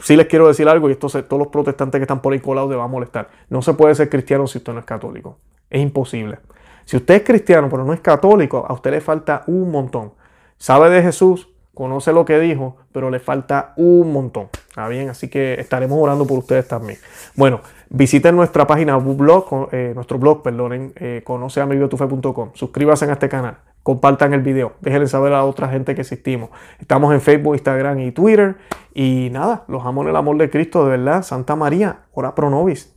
sí 0.00 0.16
les 0.16 0.26
quiero 0.26 0.48
decir 0.48 0.68
algo, 0.68 0.88
y 0.88 0.92
esto 0.92 1.08
todos 1.08 1.38
los 1.38 1.48
protestantes 1.48 1.98
que 1.98 2.04
están 2.04 2.22
por 2.22 2.32
ahí 2.32 2.40
colados 2.40 2.70
les 2.70 2.78
va 2.78 2.84
a 2.84 2.88
molestar, 2.88 3.28
no 3.48 3.62
se 3.62 3.74
puede 3.74 3.94
ser 3.94 4.08
cristiano 4.08 4.46
si 4.46 4.58
usted 4.58 4.72
no 4.72 4.80
es 4.80 4.86
católico, 4.86 5.38
es 5.70 5.82
imposible. 5.82 6.38
Si 6.84 6.96
usted 6.96 7.16
es 7.16 7.22
cristiano 7.22 7.68
pero 7.70 7.84
no 7.84 7.92
es 7.92 8.00
católico, 8.00 8.64
a 8.66 8.72
usted 8.72 8.92
le 8.92 9.02
falta 9.02 9.44
un 9.46 9.70
montón. 9.70 10.14
Sabe 10.56 10.88
de 10.88 11.02
Jesús, 11.02 11.48
conoce 11.78 12.12
lo 12.12 12.24
que 12.24 12.40
dijo, 12.40 12.76
pero 12.90 13.08
le 13.08 13.20
falta 13.20 13.72
un 13.76 14.12
montón. 14.12 14.48
¿Está 14.68 14.88
bien? 14.88 15.10
Así 15.10 15.28
que 15.28 15.54
estaremos 15.60 15.96
orando 16.02 16.26
por 16.26 16.38
ustedes 16.38 16.66
también. 16.66 16.98
Bueno, 17.36 17.60
visiten 17.88 18.34
nuestra 18.34 18.66
página 18.66 18.96
blog, 18.96 19.68
eh, 19.70 19.92
nuestro 19.94 20.18
blog, 20.18 20.42
perdonen, 20.42 20.92
eh, 20.96 21.22
conoceamigotufe.com. 21.24 22.50
Suscríbanse 22.54 23.04
a 23.04 23.12
este 23.12 23.28
canal, 23.28 23.58
compartan 23.84 24.34
el 24.34 24.42
video, 24.42 24.72
déjenle 24.80 25.06
saber 25.06 25.32
a 25.32 25.44
otra 25.44 25.68
gente 25.68 25.94
que 25.94 26.00
existimos. 26.00 26.50
Estamos 26.80 27.14
en 27.14 27.20
Facebook, 27.20 27.54
Instagram 27.54 28.00
y 28.00 28.10
Twitter. 28.10 28.56
Y 28.92 29.28
nada, 29.30 29.62
los 29.68 29.86
amo 29.86 30.02
en 30.02 30.08
el 30.08 30.16
amor 30.16 30.36
de 30.36 30.50
Cristo, 30.50 30.82
de 30.82 30.98
verdad. 30.98 31.22
Santa 31.22 31.54
María, 31.54 32.00
ora 32.12 32.34
pro 32.34 32.50
nobis. 32.50 32.92